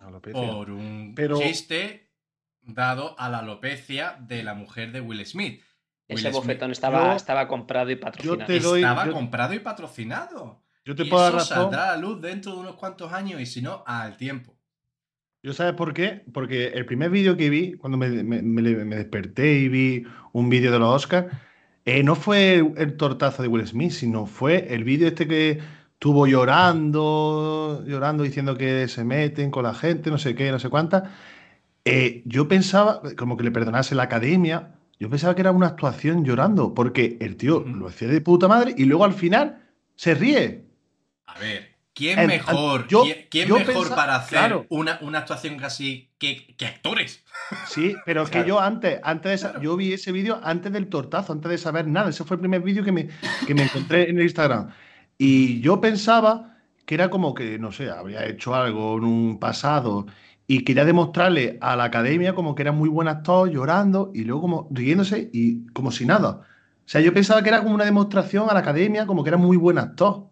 [0.00, 0.40] Alopecia.
[0.40, 2.10] Por un Pero- chiste
[2.60, 5.62] dado a la alopecia de la mujer de Will Smith.
[6.12, 8.46] Ese Will Smith bofetón estaba, Yo- estaba comprado y patrocinado.
[8.46, 10.62] te doy- Estaba yo- comprado y patrocinado.
[10.84, 11.56] Yo te y puedo dar eso razón.
[11.64, 14.54] saldrá a la luz dentro de unos cuantos años y si no, al tiempo.
[15.44, 16.24] ¿Yo sabes por qué?
[16.32, 20.48] Porque el primer vídeo que vi, cuando me, me- me- me desperté y vi un
[20.48, 21.26] vídeo de los Oscars,
[21.84, 25.58] eh, no fue el, el tortazo de Will Smith, sino fue el vídeo este que
[25.94, 26.26] estuvo
[26.92, 31.04] llorando, llorando, diciendo que se meten con la gente, no sé qué, no sé cuántas.
[31.84, 36.24] Eh, yo pensaba, como que le perdonase la academia, yo pensaba que era una actuación
[36.24, 39.60] llorando, porque el tío lo hacía de puta madre y luego al final
[39.96, 40.64] se ríe.
[41.26, 44.66] A ver, ¿quién mejor, yo- quién, yo mejor para hacer claro.
[44.68, 47.24] una, una actuación casi que, que actores?
[47.66, 49.60] Sí, pero es que yo antes, antes de Claro.
[49.62, 52.10] yo vi ese vídeo antes del tortazo, antes de saber nada.
[52.10, 53.08] Ese fue el primer vídeo que me,
[53.46, 54.68] que me encontré en el Instagram.
[55.18, 60.06] Y yo pensaba que era como que, no sé, habría hecho algo en un pasado
[60.54, 64.42] y quería demostrarle a la academia como que era muy buen actor, llorando y luego
[64.42, 66.28] como riéndose y como si nada.
[66.84, 69.38] O sea, yo pensaba que era como una demostración a la academia como que era
[69.38, 70.30] muy buen actor.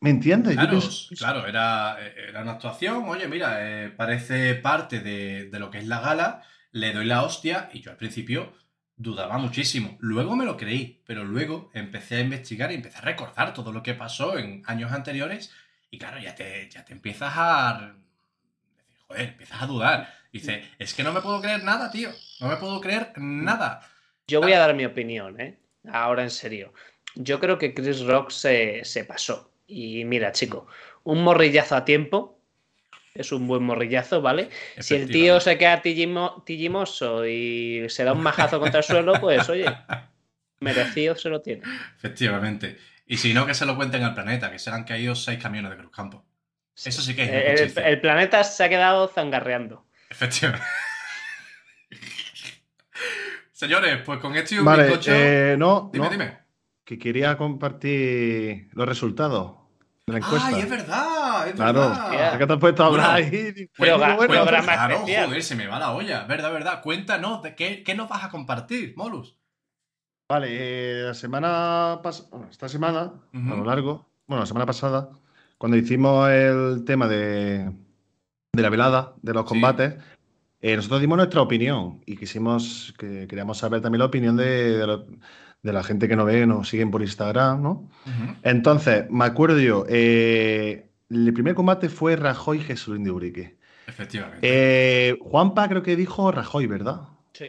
[0.00, 0.54] ¿Me entiendes?
[0.54, 1.96] Claro, pienso- claro, era,
[2.28, 3.04] era una actuación.
[3.08, 6.42] Oye, mira, eh, parece parte de, de lo que es la gala.
[6.72, 8.52] Le doy la hostia y yo al principio
[8.96, 9.96] dudaba muchísimo.
[10.00, 13.82] Luego me lo creí, pero luego empecé a investigar y empecé a recordar todo lo
[13.82, 15.52] que pasó en años anteriores.
[15.90, 17.94] Y claro, ya te, ya te empiezas a.
[19.08, 20.14] Joder, empiezas a dudar.
[20.32, 22.10] Dice, es que no me puedo creer nada, tío.
[22.40, 23.80] No me puedo creer nada.
[24.26, 25.58] Yo voy a dar mi opinión, ¿eh?
[25.90, 26.72] Ahora en serio.
[27.14, 29.52] Yo creo que Chris Rock se, se pasó.
[29.66, 30.66] Y mira, chico,
[31.04, 32.38] un morrillazo a tiempo
[33.14, 34.50] es un buen morrillazo, ¿vale?
[34.78, 39.14] Si el tío se queda tillimo- tillimoso y se da un majazo contra el suelo,
[39.20, 39.64] pues oye,
[40.60, 41.62] merecido se lo tiene.
[41.96, 42.76] Efectivamente.
[43.06, 45.38] Y si no, que se lo cuenten al planeta, que se le han caído seis
[45.40, 46.24] camiones de Cruzcampo.
[46.84, 47.88] Eso sí que es El, injusticia.
[47.88, 49.86] el planeta se ha quedado zangarreando.
[50.10, 50.66] Efectivamente.
[53.52, 55.10] Señores, pues con esto y un Vale, bizcocho.
[55.14, 56.38] eh, no, dime, no, dime.
[56.84, 59.56] que quería compartir los resultados
[60.06, 60.48] de la encuesta.
[60.48, 61.48] ¡Ay, es verdad!
[61.48, 62.32] Es Claro, verdad.
[62.32, 63.70] es que te has puesto a hablar Bueno, ahí.
[63.78, 63.98] Bueno,
[64.28, 65.26] programa claro, especial.
[65.26, 66.24] joder, se me va la olla.
[66.24, 66.82] Verdad, verdad.
[66.82, 69.38] Cuéntanos, ¿de qué, qué nos vas a compartir, Molus?
[70.28, 75.08] Vale, eh, la semana pasada, esta semana, a lo largo, bueno, la semana pasada,
[75.58, 77.70] cuando hicimos el tema de,
[78.52, 79.48] de la velada, de los Sí.
[79.48, 79.94] combates,
[80.60, 84.86] eh, nosotros dimos nuestra opinión y quisimos, que queríamos saber también la opinión de, de
[84.86, 85.06] lo-
[85.62, 87.90] de la gente que nos ve, nos siguen por Instagram, ¿no?
[88.44, 93.56] Entonces, me acuerdo yo, eh, el primer combate fue Rajoy y Jesulín de Urique.
[93.88, 94.38] Efectivamente.
[94.42, 97.08] Eh, Juanpa creo que dijo Rajoy, ¿verdad?
[97.32, 97.46] Sí.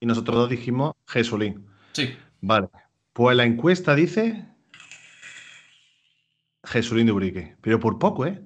[0.00, 1.66] Y nosotros dos dijimos Jesulín.
[1.92, 2.14] sí.
[2.42, 2.68] Vale.
[3.14, 4.44] Pues la encuesta dice
[6.64, 7.56] Jesulín de Urique.
[7.60, 8.42] Pero por poco, ¿eh?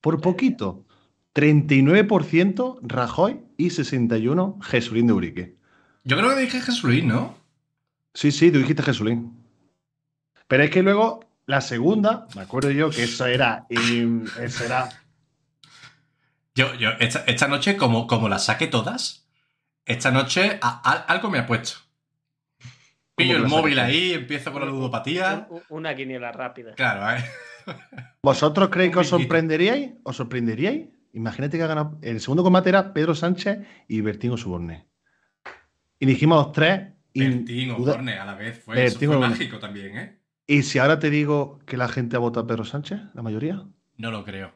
[0.00, 0.84] Por poquito.
[1.34, 5.56] 39% Rajoy y 61% Jesulín de Urique.
[6.04, 7.36] Yo creo que dije Jesulín, ¿no?
[8.14, 9.36] Sí, sí, tú dijiste Jesulín.
[10.48, 13.66] Pero es que luego la segunda, me acuerdo yo que eso era.
[13.68, 14.88] em, eso era
[16.54, 19.28] Yo, yo, esta, esta noche, como, como las saque todas,
[19.84, 21.78] esta noche a- a- algo me ha puesto.
[23.14, 25.46] Pillo el móvil ahí, empiezo con la ludopatía.
[25.50, 26.74] Un- Una quiniela rápida.
[26.74, 27.24] Claro, ¿eh?
[28.22, 29.92] ¿Vosotros creéis que os sorprenderíais?
[30.04, 30.88] ¿Os sorprenderíais?
[31.12, 31.98] Imagínate que ha ganado.
[32.02, 33.58] El segundo combate era Pedro Sánchez
[33.88, 34.86] y Bertín Osborne.
[35.98, 36.92] Y dijimos los tres.
[37.14, 38.62] Bertín Osborne a la vez.
[38.62, 39.28] Fue, Bertín eso fue Osborne.
[39.34, 40.18] mágico también, ¿eh?
[40.46, 43.64] ¿Y si ahora te digo que la gente ha votado a Pedro Sánchez, la mayoría?
[43.96, 44.52] No lo creo.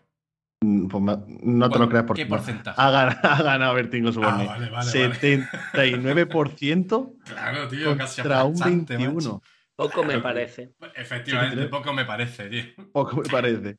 [0.60, 1.02] Mm, Pues
[1.42, 2.80] no te lo creas porque ¿Qué porcentaje?
[2.80, 4.06] ha ganado, ha ganado Bertín.
[4.06, 4.90] Ah, vale, vale, vale.
[4.92, 9.14] 79% Claro, tío, casi contra un aplastante, 21.
[9.14, 9.42] macho.
[9.80, 10.72] Poco me parece.
[10.94, 12.62] Efectivamente, poco me parece, tío.
[12.92, 13.76] Poco me parece.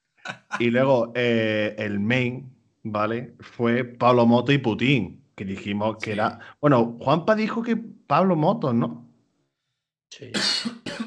[0.59, 2.51] Y luego eh, el main,
[2.83, 3.35] ¿vale?
[3.39, 5.19] Fue Pablo Moto y Putin.
[5.35, 6.11] que dijimos que Sí.
[6.11, 6.37] era.
[6.59, 9.07] Bueno, Juanpa dijo que Pablo Motos, ¿no?
[10.09, 10.31] Sí.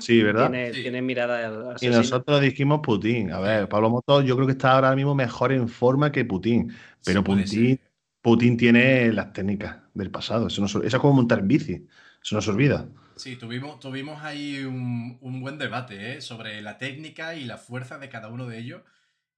[0.00, 0.50] Sí, ¿verdad?
[0.50, 0.82] Tiene, Sí.
[0.82, 3.30] tiene mirada Y nosotros dijimos Putin.
[3.32, 6.72] A ver, Pablo Motos yo creo que está ahora mismo mejor en forma que Putin.
[7.04, 7.80] Pero Sí, Putin.
[8.22, 10.46] Putin tiene las técnicas del pasado.
[10.48, 11.86] Eso, no, se- eso es como montar en bici.
[12.22, 12.88] Eso no se olvida.
[13.16, 16.20] Sí, tuvimos, tuvimos ahí un, un buen debate ¿eh?
[16.20, 18.82] sobre la técnica y la fuerza de cada uno de ellos.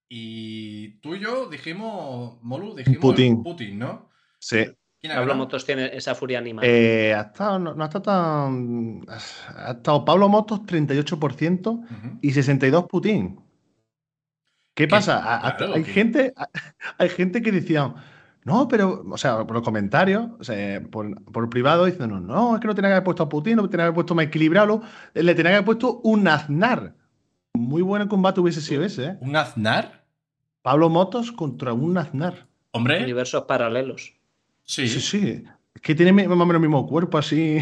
[0.09, 3.43] Y tú y yo dijimos, Molu, dijimos Putin.
[3.43, 4.09] Putin, ¿no?
[4.39, 4.64] Sí.
[5.01, 5.35] ¿Quién ha Pablo?
[5.35, 6.64] Motos tiene esa furia animal.
[6.64, 9.05] Eh, ha estado, no, no ha estado tan.
[9.09, 12.18] Ha estado Pablo Motos 38% Ujú.
[12.22, 13.39] y 62 Putin.
[14.74, 15.55] ¿Qué pasa?
[15.57, 16.35] Claro, hay, que- gente,
[16.99, 17.95] hay gente que decía,
[18.47, 22.55] no, pero, o sea, por los comentarios, o sea, por, por privado, dicen, no, no,
[22.55, 24.26] es que no tenía que haber puesto a Putin, no tenía que haber puesto más
[24.26, 24.82] equilibrado,
[25.14, 26.94] le tenía que haber puesto un Aznar.
[27.55, 29.16] Muy buen combate hubiese sido ese, ¿eh?
[29.20, 30.05] ¿Un Aznar?
[30.62, 32.47] Pablo Motos contra un Aznar.
[32.70, 34.14] Hombre, Universos paralelos.
[34.62, 34.86] sí.
[34.86, 35.44] Sí, sí.
[35.74, 37.59] Es que tiene más o menos el mismo cuerpo así.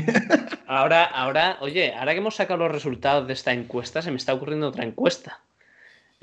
[0.66, 4.34] Ahora, ahora, oye, ahora que hemos sacado los resultados de esta encuesta, se me está
[4.34, 5.40] ocurriendo otra encuesta.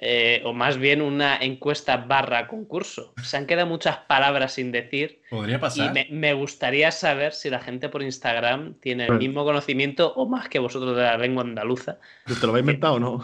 [0.04, 3.14] Eh, o más bien una encuesta barra concurso.
[3.22, 5.94] Se han quedado muchas palabras sin decir Podría y pasar.
[5.94, 10.50] me, me gustaría saber si la gente por Instagram tiene el mismo conocimiento o más
[10.50, 12.00] que vosotros de la lengua andaluza.
[12.26, 13.24] ¿Te lo habéis inventado o no?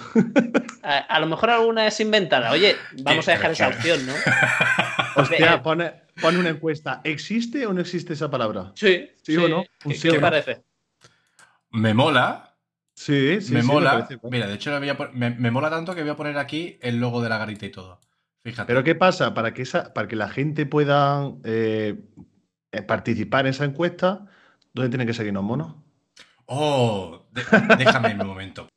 [0.83, 2.51] A, a lo mejor alguna es inventada.
[2.51, 4.13] Oye, vamos a dejar esa opción, ¿no?
[5.15, 7.01] Hostia, Eh, pone, pone una encuesta.
[7.03, 8.71] ¿Existe o no existe esa palabra?
[8.75, 9.63] Sí, ¿Sí o no?
[9.79, 10.21] ¿Qué, qué no.
[10.21, 10.61] parece?
[11.71, 12.53] Me mola.
[12.97, 14.07] Sí, sí, me sí, mola.
[14.23, 16.79] Mira, de hecho, le voy a me, me mola tanto que voy a poner aquí
[16.81, 17.99] el logo de la garita y todo.
[18.43, 18.67] Fíjate.
[18.67, 19.33] Pero ¿qué pasa?
[19.35, 22.03] Para que, esa, para que la gente pueda eh,
[22.71, 24.25] eh, participar en esa encuesta,
[24.73, 25.75] ¿dónde tienen que seguirnos, monos?
[26.47, 27.43] Oh, de-
[27.77, 28.67] déjame un momento.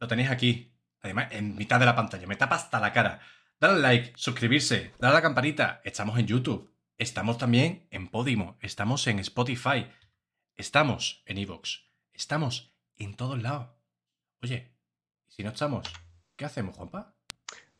[0.00, 0.72] Lo tenéis aquí.
[1.00, 2.26] Además, en mitad de la pantalla.
[2.26, 3.20] Me tapa hasta la cara.
[3.60, 5.80] Dale like, suscribirse, dale a la campanita.
[5.84, 6.70] Estamos en YouTube.
[6.98, 8.58] Estamos también en Podimo.
[8.60, 9.86] Estamos en Spotify.
[10.56, 11.84] Estamos en Evox.
[12.12, 13.68] Estamos en todos lados.
[14.42, 14.72] Oye,
[15.28, 15.90] ¿y si no estamos?
[16.36, 17.14] ¿Qué hacemos, Juanpa?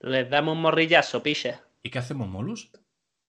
[0.00, 1.62] Les damos un morrillazo, picha.
[1.82, 2.70] ¿Y qué hacemos, Molus?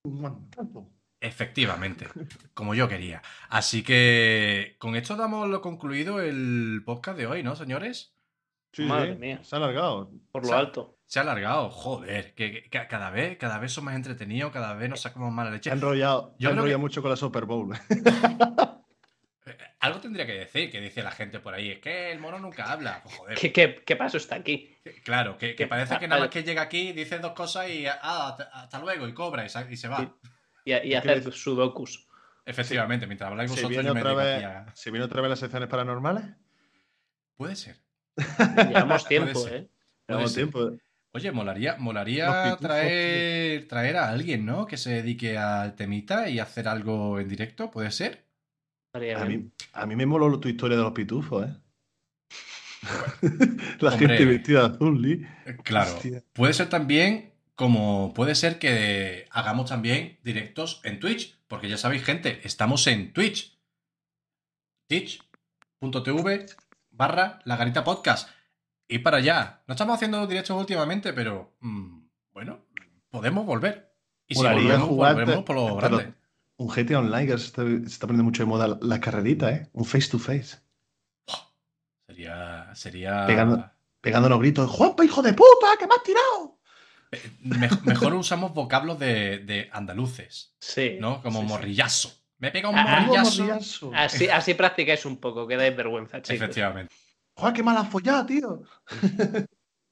[0.03, 0.89] Un guantazo.
[1.21, 2.07] Efectivamente,
[2.53, 3.21] como yo quería.
[3.49, 8.13] Así que con esto damos lo concluido el podcast de hoy, ¿no, señores?
[8.73, 9.43] Sí, Madre sí, mía.
[9.43, 10.11] Se ha alargado.
[10.31, 10.97] Por lo alto.
[11.05, 14.89] Se ha alargado, joder, que, que cada vez, cada vez son más entretenidos, cada vez
[14.89, 15.69] nos sacamos más la leche.
[15.69, 17.73] Se ha enrollado, Yo se ha enrollado que- mucho con la Super Bowl.
[19.85, 22.71] Algo tendría que decir, que dice la gente por ahí, es que el mono nunca
[22.71, 23.01] habla.
[23.03, 24.75] Pues, joder, ¿Qué, qué, qué paso está aquí?
[25.03, 28.45] claro, que, parece que nada más que llega aquí, dice dos cosas y ah, hasta,
[28.45, 30.11] hasta luego, y cobra y, se va.
[30.63, 32.07] Y, hacer sudokus.
[32.47, 35.21] Efectivamente, mientras habláis ¿Se vosotros, viene, yo me otra dedico vez, a- ¿Se viene otra
[35.21, 36.25] vez las secciones paranormales?
[37.35, 37.77] Puede ser.
[38.67, 39.53] Llevamos tiempo, ser.
[39.53, 39.69] ¿eh?
[40.07, 40.71] Llevamos tiempo.
[41.11, 44.65] Oye, molaría, molaría pitufos, traer, traer a alguien, ¿no?
[44.65, 48.24] Que se dedique al temita y hacer algo en directo, ¿puede ser?
[49.21, 51.53] A mí, a mí me moló tu historia de los pitufos, ¿eh?
[53.79, 54.07] la Hombre.
[54.07, 55.25] gente vestida de azul, Lee.
[55.45, 55.93] Eh, Claro.
[55.95, 56.23] Hostia.
[56.33, 62.03] Puede ser también como puede ser que hagamos también directos en Twitch, porque ya sabéis,
[62.03, 63.57] gente, estamos en Twitch.
[64.87, 66.45] Twitch.tv
[66.91, 68.29] barra la garita podcast.
[68.87, 69.63] Y para allá.
[69.67, 71.99] No estamos haciendo directos últimamente, pero mm,
[72.33, 72.65] bueno,
[73.09, 73.93] podemos volver.
[74.27, 76.13] Y si volvemos, volvemos por lo pero- grande.
[76.57, 79.69] Un GTA Online que se está, se está poniendo mucho de moda la, carrerita, ¿eh?
[79.73, 80.57] Un face to face.
[82.07, 82.73] Sería.
[82.75, 83.25] Sería.
[83.25, 84.69] Pegando- Pegándonos gritos.
[84.69, 85.75] ¡Juanpa, hijo de puta!
[85.79, 86.59] ¡Que me has tirado!
[87.41, 90.97] Me- mejor usamos vocablos de, de andaluces, Sí.
[90.99, 91.21] ¿no?
[91.23, 91.53] Como sí, sí.
[91.53, 92.11] morrillazo.
[92.37, 93.43] Me pega un Ah, morrillazo.
[93.43, 93.91] morrillazo.
[93.95, 96.35] Así, así practicáis un poco, que dais vergüenza, chicos.
[96.41, 96.93] Efectivamente.
[97.35, 98.61] ¡Joder, qué mala follada, tío!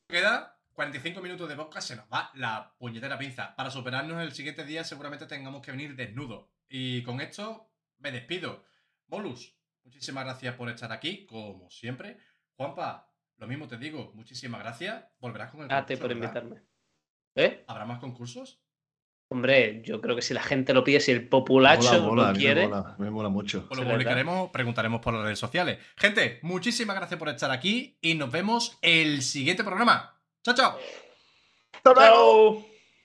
[0.07, 3.55] Queda 45 minutos de podcast, se nos va la puñetera pinza.
[3.55, 6.45] Para superarnos el siguiente día seguramente tengamos que venir desnudos.
[6.75, 7.69] Y con esto
[7.99, 8.63] me despido.
[9.05, 12.17] Molus, muchísimas gracias por estar aquí, como siempre.
[12.55, 15.05] Juanpa, lo mismo te digo, muchísimas gracias.
[15.19, 16.63] Volverás con el A ti concurso, por invitarme.
[17.35, 17.63] ¿Eh?
[17.67, 18.59] ¿Habrá más concursos?
[19.29, 22.31] Hombre, yo creo que si la gente lo pide, si el populacho Mola, mola, a
[22.31, 22.61] lo quiere.
[22.61, 23.67] Me mola, me mola mucho.
[23.67, 25.77] Pues lo publicaremos, preguntaremos por las redes sociales.
[25.95, 30.19] Gente, muchísimas gracias por estar aquí y nos vemos el siguiente programa.
[30.43, 30.79] ¡Chao, chao!
[31.71, 32.61] ¡Hasta luego!
[32.61, 32.72] ¡Chao!